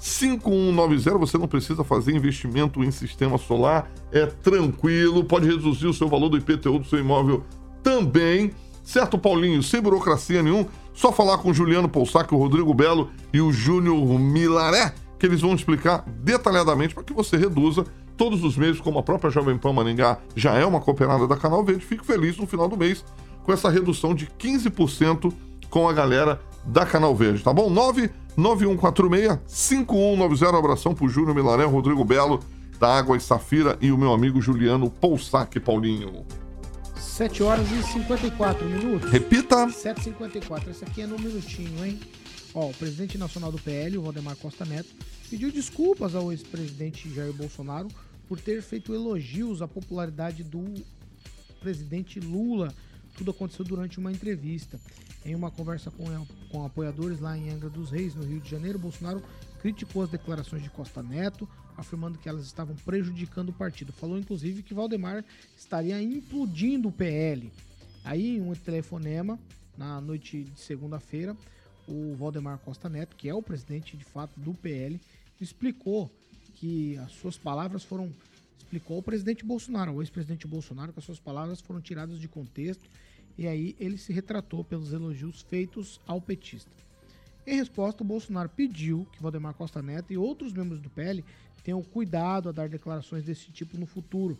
[0.00, 1.18] 991465190.
[1.18, 6.28] Você não precisa fazer investimento em sistema solar, é tranquilo, pode reduzir o seu valor
[6.28, 7.44] do IPTU do seu imóvel
[7.82, 8.52] também.
[8.82, 9.62] Certo, Paulinho?
[9.62, 14.18] Sem burocracia nenhum, só falar com o Juliano Poussac, o Rodrigo Belo e o Júnior
[14.18, 17.84] Milaré, que eles vão explicar detalhadamente para que você reduza
[18.16, 21.64] todos os meses, como a própria Jovem Pan Maringá já é uma cooperada da Canal
[21.64, 21.84] Verde.
[21.84, 23.04] Fique feliz no final do mês
[23.42, 25.32] com essa redução de 15%
[25.70, 27.72] com a galera da Canal Verde, tá bom?
[28.36, 30.58] 99146-5190.
[30.58, 32.40] Abração pro Júnior Milaré, Rodrigo Belo,
[32.78, 36.24] da Água e Safira e o meu amigo Juliano Poussac, Paulinho.
[36.96, 39.10] 7 horas e 54 minutos.
[39.10, 39.66] Repita.
[39.68, 40.68] 7h54.
[40.68, 41.98] Esse aqui é no minutinho, hein?
[42.52, 44.90] Ó, o presidente nacional do PL, o Valdemar Costa Neto,
[45.30, 47.88] pediu desculpas ao ex-presidente Jair Bolsonaro
[48.28, 50.74] por ter feito elogios à popularidade do
[51.60, 52.72] presidente Lula.
[53.16, 54.78] Tudo aconteceu durante uma entrevista.
[55.26, 56.04] Em uma conversa com,
[56.52, 59.20] com apoiadores lá em Angra dos Reis, no Rio de Janeiro, Bolsonaro
[59.60, 63.92] criticou as declarações de Costa Neto, afirmando que elas estavam prejudicando o partido.
[63.92, 65.24] Falou inclusive que Valdemar
[65.58, 67.52] estaria implodindo o PL.
[68.04, 69.36] Aí, em um telefonema,
[69.76, 71.36] na noite de segunda-feira,
[71.88, 75.00] o Valdemar Costa Neto, que é o presidente de fato do PL,
[75.40, 76.08] explicou
[76.54, 78.12] que as suas palavras foram.
[78.58, 82.88] Explicou ao presidente Bolsonaro, ao ex-presidente Bolsonaro, que as suas palavras foram tiradas de contexto
[83.38, 86.70] e aí ele se retratou pelos elogios feitos ao petista.
[87.46, 91.24] Em resposta, o Bolsonaro pediu que Valdemar Costa Neto e outros membros do PL
[91.62, 94.36] tenham cuidado a dar declarações desse tipo no futuro.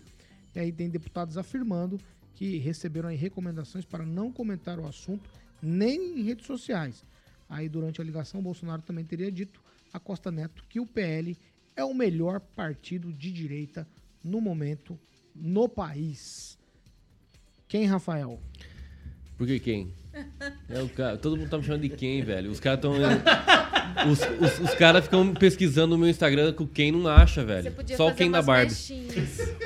[0.54, 2.00] E aí tem deputados afirmando
[2.34, 5.30] que receberam recomendações para não comentar o assunto
[5.62, 7.04] nem em redes sociais.
[7.48, 9.60] Aí durante a ligação, Bolsonaro também teria dito
[9.92, 11.36] a Costa Neto que o PL
[11.76, 13.86] é o melhor partido de direita
[14.24, 14.98] no momento
[15.34, 16.58] no país.
[17.68, 18.40] Quem, Rafael?
[19.36, 19.88] Por que quem?
[20.70, 22.50] É o cara, todo mundo tá me chamando de quem, velho?
[22.50, 22.94] Os caras estão.
[24.10, 27.70] Os, os, os caras ficam pesquisando no meu Instagram com quem não acha, velho.
[27.72, 28.74] podia Só quem da Barbie.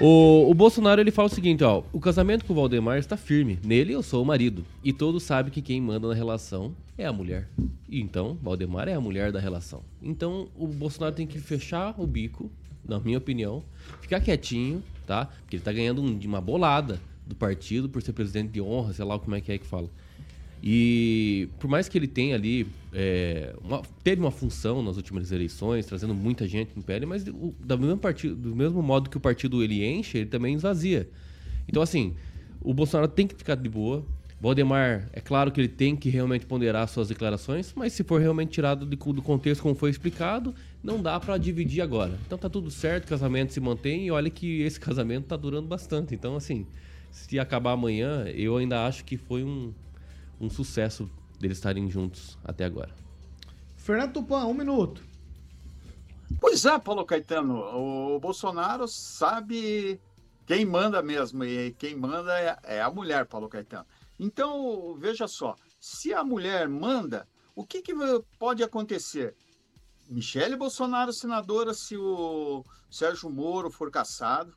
[0.00, 1.82] O, o Bolsonaro ele fala o seguinte, ó.
[1.92, 3.58] O casamento com o Valdemar está firme.
[3.64, 4.64] Nele eu sou o marido.
[4.84, 7.48] E todos sabem que quem manda na relação é a mulher.
[7.88, 9.82] E então, Valdemar é a mulher da relação.
[10.02, 12.50] Então, o Bolsonaro tem que fechar o bico,
[12.86, 13.62] na minha opinião,
[14.00, 15.26] ficar quietinho, tá?
[15.42, 17.00] Porque ele tá ganhando um- uma bolada
[17.30, 19.88] do partido por ser presidente de honra, sei lá como é que é que fala.
[20.62, 25.86] E por mais que ele tenha ali, é, uma- teve uma função nas últimas eleições,
[25.86, 29.20] trazendo muita gente no PL, mas o- da mesma partido, do mesmo modo que o
[29.20, 31.08] partido ele enche, ele também esvazia.
[31.66, 32.14] Então, assim,
[32.60, 34.04] o Bolsonaro tem que ficar de boa.
[34.38, 38.50] Valdemar, é claro que ele tem que realmente ponderar suas declarações, mas se for realmente
[38.52, 42.18] tirado de- do contexto como foi explicado, não dá pra dividir agora.
[42.26, 46.14] Então tá tudo certo, casamento se mantém e olha que esse casamento tá durando bastante.
[46.14, 46.66] Então, assim,
[47.10, 49.74] se acabar amanhã, eu ainda acho que foi um,
[50.40, 52.94] um sucesso deles estarem juntos até agora.
[53.76, 55.02] Fernando Tupan, um minuto.
[56.40, 60.00] Pois é, Paulo Caetano, o Bolsonaro sabe
[60.46, 63.86] quem manda mesmo, e quem manda é, é a mulher, Paulo Caetano.
[64.18, 67.92] Então, veja só, se a mulher manda, o que, que
[68.38, 69.34] pode acontecer?
[70.08, 74.54] Michele Bolsonaro, senadora, se o Sérgio Moro for caçado.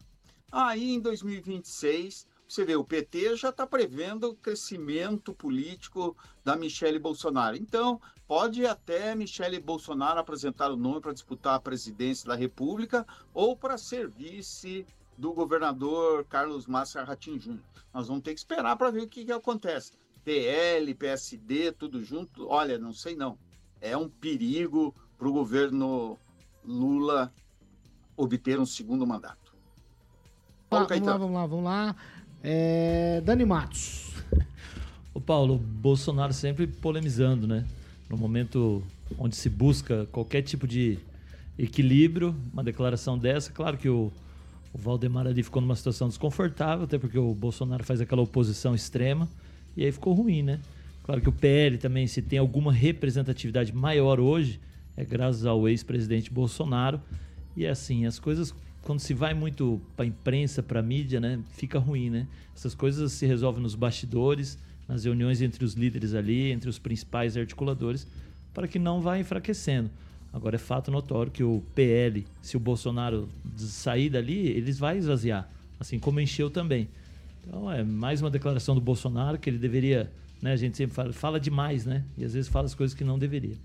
[0.52, 7.00] Aí, em 2026, você vê, o PT já está prevendo o crescimento político da Michele
[7.00, 7.58] Bolsonaro.
[7.58, 13.58] Então, pode até Michele Bolsonaro apresentar o nome para disputar a presidência da República ou
[13.58, 14.86] para ser vice
[15.18, 17.64] do governador Carlos Massa Ratinho Júnior.
[17.92, 19.94] Nós vamos ter que esperar para ver o que, que acontece.
[20.24, 22.48] PL, PSD, tudo junto.
[22.48, 23.36] Olha, não sei não.
[23.82, 26.20] É um perigo para o governo
[26.64, 27.34] Lula
[28.16, 29.44] obter um segundo mandato.
[30.70, 31.96] Paulo Vamos lá, vamos lá, vamos lá.
[32.44, 34.12] É, Dani Matos.
[35.14, 37.66] Ô Paulo, o Bolsonaro sempre polemizando, né?
[38.10, 38.84] No momento
[39.18, 41.00] onde se busca qualquer tipo de
[41.58, 44.12] equilíbrio, uma declaração dessa, claro que o,
[44.74, 49.30] o Valdemar ali ficou numa situação desconfortável, até porque o Bolsonaro faz aquela oposição extrema,
[49.78, 50.60] e aí ficou ruim, né?
[51.04, 54.60] Claro que o PL também, se tem alguma representatividade maior hoje,
[54.98, 57.00] é graças ao ex-presidente Bolsonaro.
[57.56, 58.54] E é assim, as coisas,
[58.84, 62.28] quando se vai muito para imprensa, para mídia, né, fica ruim, né?
[62.56, 64.58] Essas coisas se resolvem nos bastidores,
[64.88, 68.06] nas reuniões entre os líderes ali, entre os principais articuladores,
[68.54, 69.90] para que não vá enfraquecendo.
[70.32, 75.50] Agora é fato notório que o PL, se o Bolsonaro sair dali, eles vai esvaziar,
[75.80, 76.90] assim como encheu também.
[77.48, 80.12] Então é mais uma declaração do Bolsonaro que ele deveria,
[80.42, 80.52] né?
[80.52, 82.04] A gente sempre fala, fala demais, né?
[82.18, 83.56] E às vezes fala as coisas que não deveria.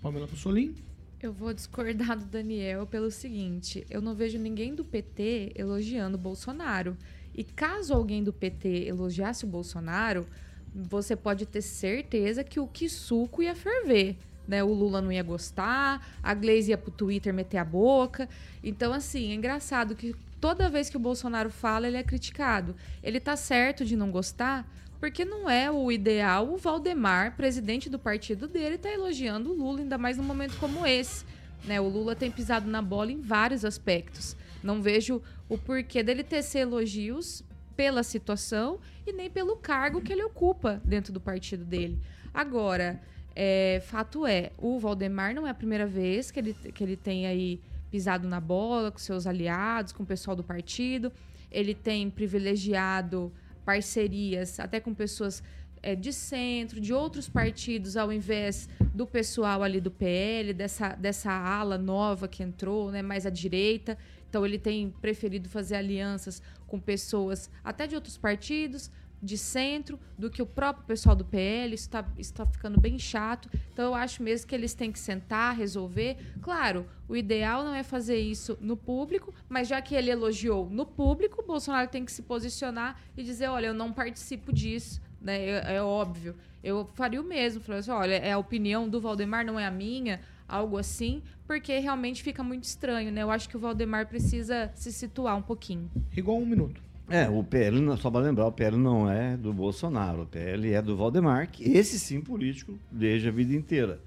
[0.00, 0.74] Pamela Mussolini.
[1.22, 6.20] Eu vou discordar do Daniel pelo seguinte: eu não vejo ninguém do PT elogiando o
[6.20, 6.96] Bolsonaro.
[7.32, 10.26] E caso alguém do PT elogiasse o Bolsonaro,
[10.74, 14.16] você pode ter certeza que o que suco ia ferver.
[14.48, 14.64] Né?
[14.64, 18.28] O Lula não ia gostar, a Gleisi ia pro Twitter meter a boca.
[18.60, 22.74] Então, assim, é engraçado que toda vez que o Bolsonaro fala, ele é criticado.
[23.00, 24.68] Ele tá certo de não gostar,
[25.02, 29.80] porque não é o ideal o Valdemar, presidente do partido dele, tá elogiando o Lula,
[29.80, 31.24] ainda mais num momento como esse.
[31.64, 31.80] Né?
[31.80, 34.36] O Lula tem pisado na bola em vários aspectos.
[34.62, 37.42] Não vejo o porquê dele tecer elogios
[37.74, 41.98] pela situação e nem pelo cargo que ele ocupa dentro do partido dele.
[42.32, 43.02] Agora,
[43.34, 47.26] é, fato é, o Valdemar não é a primeira vez que ele, que ele tem
[47.26, 51.10] aí pisado na bola com seus aliados, com o pessoal do partido.
[51.50, 53.32] Ele tem privilegiado
[53.64, 55.42] parcerias até com pessoas
[55.82, 61.32] é, de centro, de outros partidos, ao invés do pessoal ali do PL, dessa, dessa
[61.32, 63.98] ala nova que entrou, né, mais à direita.
[64.28, 68.90] Então ele tem preferido fazer alianças com pessoas até de outros partidos,
[69.22, 71.74] de centro, do que o próprio pessoal do PL.
[71.74, 73.48] Isso está tá ficando bem chato.
[73.72, 76.16] Então eu acho mesmo que eles têm que sentar, resolver.
[76.42, 80.84] Claro, o ideal não é fazer isso no público, mas já que ele elogiou no
[80.84, 85.00] público, o Bolsonaro tem que se posicionar e dizer: olha, eu não participo disso.
[85.20, 85.46] Né?
[85.46, 86.34] É, é óbvio.
[86.64, 87.60] Eu faria o mesmo.
[87.60, 90.20] Falei assim: olha, é a opinião do Valdemar, não é a minha.
[90.48, 93.22] Algo assim, porque realmente fica muito estranho, né?
[93.22, 95.90] Eu acho que o Valdemar precisa se situar um pouquinho.
[96.14, 96.82] Igual um minuto.
[97.12, 100.80] É, o PL, só para lembrar, o PL não é do Bolsonaro, o PL é
[100.80, 104.00] do Valdemar, que esse sim político desde a vida inteira.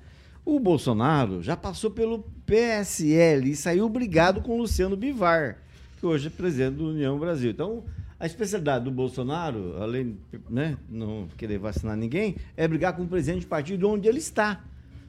[0.43, 5.60] O Bolsonaro já passou pelo PSL e saiu brigado com o Luciano Bivar,
[5.99, 7.51] que hoje é presidente do União Brasil.
[7.51, 7.84] Então,
[8.20, 13.08] a especialidade do Bolsonaro, além de né, não querer vacinar ninguém, é brigar com o
[13.08, 14.64] presidente do partido onde ele está.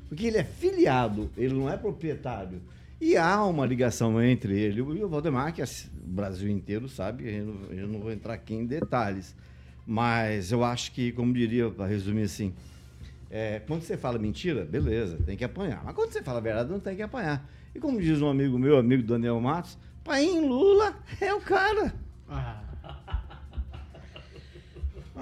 [0.07, 2.61] Porque ele é filiado, ele não é proprietário.
[3.01, 5.67] E há uma ligação entre ele e o Valdemar, que o
[6.07, 7.29] Brasil inteiro sabe,
[7.71, 9.35] eu não, vou entrar aqui em detalhes.
[9.87, 12.55] Mas eu acho que, como diria, para resumir assim,
[13.31, 15.83] é, quando você fala mentira, beleza, tem que apanhar.
[15.85, 17.47] Mas quando você fala verdade, não tem que apanhar.
[17.75, 21.95] E como diz um amigo meu, amigo Daniel Matos, pai Lula é o cara.
[22.29, 22.66] Ah,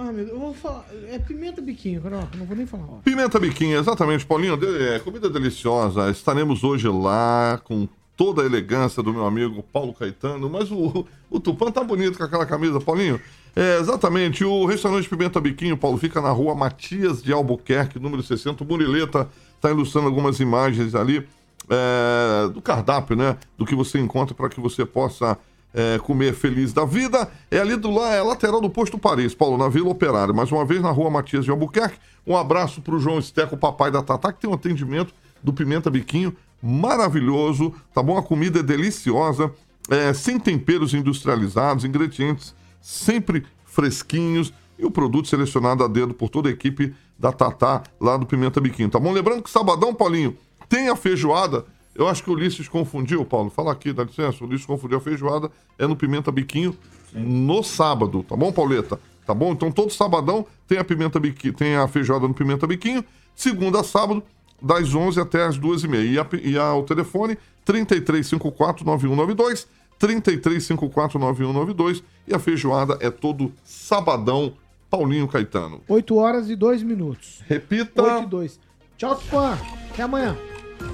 [0.02, 0.86] meu Deus, eu vou falar.
[1.08, 2.86] É pimenta biquinho, Carioca, não vou nem falar.
[3.04, 4.58] Pimenta Biquinha, exatamente, Paulinho.
[4.80, 6.10] é, comida deliciosa.
[6.10, 11.40] Estaremos hoje lá com toda a elegância do meu amigo Paulo Caetano, mas o, o
[11.40, 13.20] Tupã tá bonito com aquela camisa, Paulinho.
[13.56, 18.64] É, exatamente, o restaurante Pimenta Biquinho, Paulo, fica na rua Matias de Albuquerque, número 60.
[18.64, 21.26] O Murileta está ilustrando algumas imagens ali
[21.70, 23.36] é, do cardápio, né?
[23.56, 25.38] Do que você encontra para que você possa
[25.74, 27.28] é, comer feliz da vida.
[27.50, 30.32] É ali do lá, é lateral do posto Paris, Paulo, na Vila Operária.
[30.32, 31.98] Mais uma vez na rua Matias de Albuquerque.
[32.26, 35.12] Um abraço pro João Esteco, papai da Tatá, que tem um atendimento
[35.42, 38.16] do Pimenta Biquinho maravilhoso, tá bom?
[38.16, 39.52] A comida é deliciosa,
[39.90, 42.54] é, sem temperos industrializados, ingredientes
[42.84, 48.16] sempre fresquinhos e o produto selecionado a dedo por toda a equipe da Tatá lá
[48.18, 49.10] do Pimenta Biquinho, tá bom?
[49.10, 50.36] Lembrando que sabadão, Paulinho,
[50.68, 51.64] tem a feijoada.
[51.94, 53.50] Eu acho que o Ulisses confundiu, Paulo.
[53.50, 54.42] Fala aqui, dá licença.
[54.42, 55.50] O Ulisses confundiu a feijoada.
[55.78, 56.76] É no Pimenta Biquinho
[57.14, 59.00] no sábado, tá bom, Pauleta?
[59.24, 59.52] Tá bom?
[59.52, 63.02] Então todo sabadão tem a pimenta biquinho, tem a feijoada no Pimenta Biquinho.
[63.34, 64.22] Segunda a sábado,
[64.60, 66.42] das 11 até as 2h30.
[66.42, 69.66] E, e a, o telefone 3354-9192,
[69.98, 72.02] 3354-9192.
[72.28, 74.52] E a feijoada é todo sabadão,
[74.90, 75.80] Paulinho Caetano.
[75.88, 77.42] 8 horas e 2 minutos.
[77.46, 78.02] Repita.
[78.02, 78.60] 8 e 2.
[78.98, 79.58] Tchau, Tupã.
[79.90, 80.36] Até amanhã.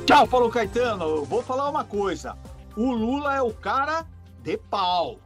[0.07, 1.05] Tchau, Paulo Caetano.
[1.05, 2.37] Eu Vou falar uma coisa.
[2.77, 4.07] O Lula é o cara
[4.43, 5.19] de pau.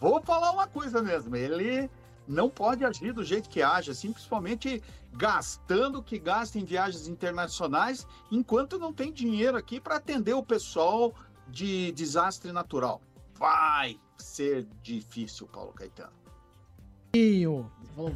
[0.00, 1.34] Vou falar uma coisa mesmo.
[1.36, 1.90] Ele
[2.26, 4.82] não pode agir do jeito que age, assim, principalmente
[5.12, 10.42] gastando o que gasta em viagens internacionais, enquanto não tem dinheiro aqui para atender o
[10.42, 11.14] pessoal
[11.48, 13.00] de desastre natural.
[13.34, 16.12] Vai ser difícil, Paulo Caetano.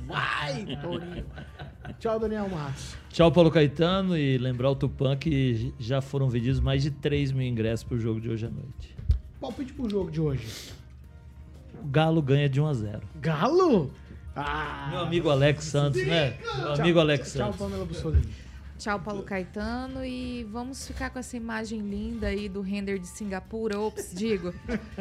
[0.07, 1.27] Vai, Torinho.
[1.99, 2.97] Tchau, Daniel Matos.
[3.11, 4.17] Tchau, Paulo Caetano.
[4.17, 8.21] E lembrar o Tupã que já foram vendidos mais de 3 mil ingressos pro jogo
[8.21, 8.97] de hoje à noite.
[9.41, 10.73] Palpite pro jogo de hoje.
[11.83, 13.91] O Galo ganha de 1 a 0 Galo?
[14.37, 16.37] Ah, Meu amigo Alex Santos, né?
[16.59, 17.59] Meu amigo Alex Tchau, Santos.
[17.59, 18.29] Pamela Bussolini.
[18.81, 20.03] Tchau, Paulo Caetano.
[20.05, 24.55] E vamos ficar com essa imagem linda aí do render de Singapura, ops, digo,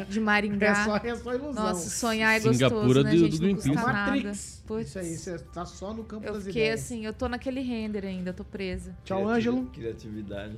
[0.08, 0.66] de Maringá.
[0.70, 1.64] É só, é só ilusão.
[1.64, 3.38] Nossa, sonhar é Singapura gostoso, né, do- gente?
[3.40, 4.30] do Não custa nada.
[4.32, 6.80] Isso aí, você tá só no campo Eu das fiquei ideias.
[6.84, 8.94] assim, eu tô naquele render ainda, tô presa.
[9.04, 9.64] Tchau, Ângelo.
[9.72, 10.56] Criatividade.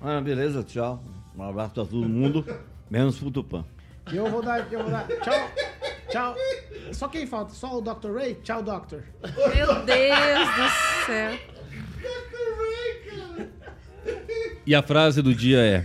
[0.00, 1.02] Ah, beleza, tchau.
[1.36, 2.44] Um abraço pra todo mundo,
[2.90, 3.64] menos pro Tupã.
[4.10, 5.06] E eu vou dar, eu vou dar.
[5.06, 5.50] Tchau.
[6.08, 6.34] Tchau.
[6.92, 7.52] Só quem falta?
[7.54, 8.12] Só o Dr.
[8.14, 8.34] Ray?
[8.42, 9.04] Tchau, Doctor.
[9.22, 11.38] Meu Deus do céu.
[14.70, 15.84] E a frase do dia é: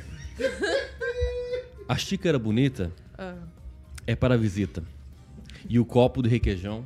[1.89, 3.33] A xícara bonita Ah.
[4.05, 4.83] é para a visita.
[5.67, 6.85] E o copo de requeijão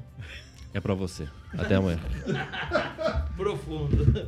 [0.74, 1.28] é para você.
[1.58, 2.00] Até amanhã.
[3.36, 4.26] Profundo.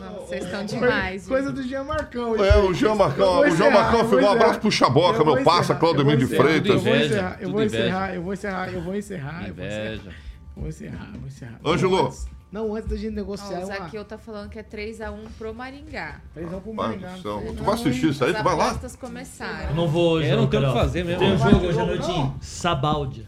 [0.00, 1.28] Não, vocês estão demais.
[1.28, 2.44] Coisa do Jean Marcão.
[2.44, 6.16] É, o Jean Marcão, o Jean Marcão foi um abraço pro Chaboca, meu parça, Claudemir
[6.16, 6.68] de Freitas.
[6.68, 8.72] Eu vou encerrar, eu vou encerrar, eu vou encerrar.
[8.72, 9.48] eu vou encerrar.
[9.48, 10.10] Inveja.
[10.56, 11.60] Vou encerrar, vou encerrar.
[11.64, 12.12] Ângelo.
[12.52, 13.66] Não antes, da gente Ó, negociar o uma...
[13.66, 16.20] Zaqueu tá falando que é 3x1 pro Maringá.
[16.34, 17.16] Três pro Pai Maringá.
[17.22, 18.30] não tu vai assistir isso aí?
[18.32, 18.66] As Tu vai lá?
[18.70, 19.68] apostas começaram.
[19.70, 21.20] Eu não vou hoje, É, não tem o que fazer mesmo.
[21.20, 23.24] Tem um jogo hoje à noite Sabáudia,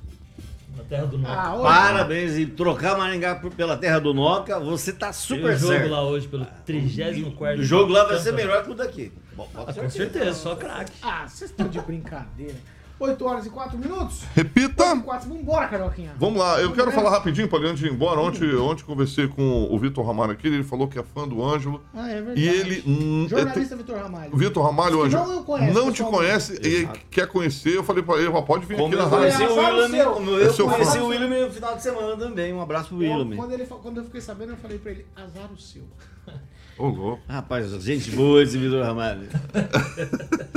[0.76, 1.36] na Terra do Norte.
[1.38, 1.58] Ah.
[1.62, 5.90] Parabéns e trocar Maringá pela terra do Noca, você tá Tem super um jogo certo.
[5.90, 9.12] lá hoje pelo 34 O jogo lá vai ser melhor que o daqui.
[9.36, 10.92] Bom, Ah, com certeza, só craque.
[11.00, 12.56] Ah, vocês estão de brincadeira.
[13.02, 14.22] 8 horas e 4 minutos?
[14.34, 14.84] Repita.
[14.90, 16.12] 8 e 4, vambora, Carioquinha.
[16.18, 18.20] Vamos lá, eu quero Vamos falar rapidinho para antes de ir embora.
[18.20, 21.82] Ontem, ontem conversei com o Vitor Ramalho aqui, ele falou que é fã do Ângelo.
[21.92, 22.40] Ah, é verdade.
[22.40, 22.84] E ele.
[22.86, 24.32] hum, Jornalista Vitor Ramalho.
[24.32, 27.76] O Vitor Ramalho, Ângelo, não conhece, não te conhece e quer conhecer.
[27.76, 29.36] Eu falei pra ele, pode vir Como aqui na eu rádio.
[29.36, 32.52] conheci o É eu seu conheci o William no final de semana também.
[32.52, 33.36] Um abraço pro William.
[33.36, 35.82] quando, ele, quando eu fiquei sabendo, eu falei pra ele, azar o seu.
[36.84, 37.20] Ô, louco.
[37.28, 39.28] Rapaz, gente boa esse Vitor Ramalho.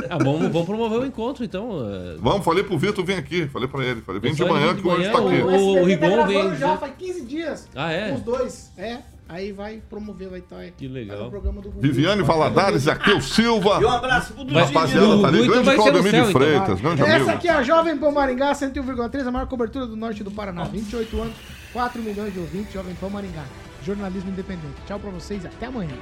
[0.08, 1.80] Ah, vamos, vamos promover o encontro, então.
[1.90, 3.48] é, Vamos, falei pro Vitor, vem aqui.
[3.48, 4.02] Falei pra ele.
[4.02, 5.44] Falei, vem de Só ele manhã de que o Ângelo tá manhã, aqui.
[5.48, 7.68] o- SBT o Rigon tá vem já faz 15 dias.
[7.76, 8.14] Ah, é?
[8.14, 8.72] Os dois.
[8.78, 9.00] É.
[9.28, 10.64] Aí vai promover, vai estar.
[10.78, 11.16] Que legal.
[11.18, 11.82] Vai no programa do Gugu.
[11.82, 13.80] Viviane Valadares, Zaqueu Silva.
[13.82, 14.64] E um abraço pro Dudinho.
[14.64, 15.48] Rapaziada, tá ali.
[15.48, 16.32] Grande Claudemir de então.
[16.32, 17.30] Freitas, grande Essa amigo.
[17.32, 20.66] aqui é a Jovem Pan Maringá 101,3, a maior cobertura do norte do Paraná.
[20.66, 21.34] 28 anos,
[21.74, 23.44] 4 milhões de ouvintes, Jovem Pan Maringá.
[23.86, 24.82] Jornalismo independente.
[24.88, 25.96] Tchau pra vocês, até amanhã.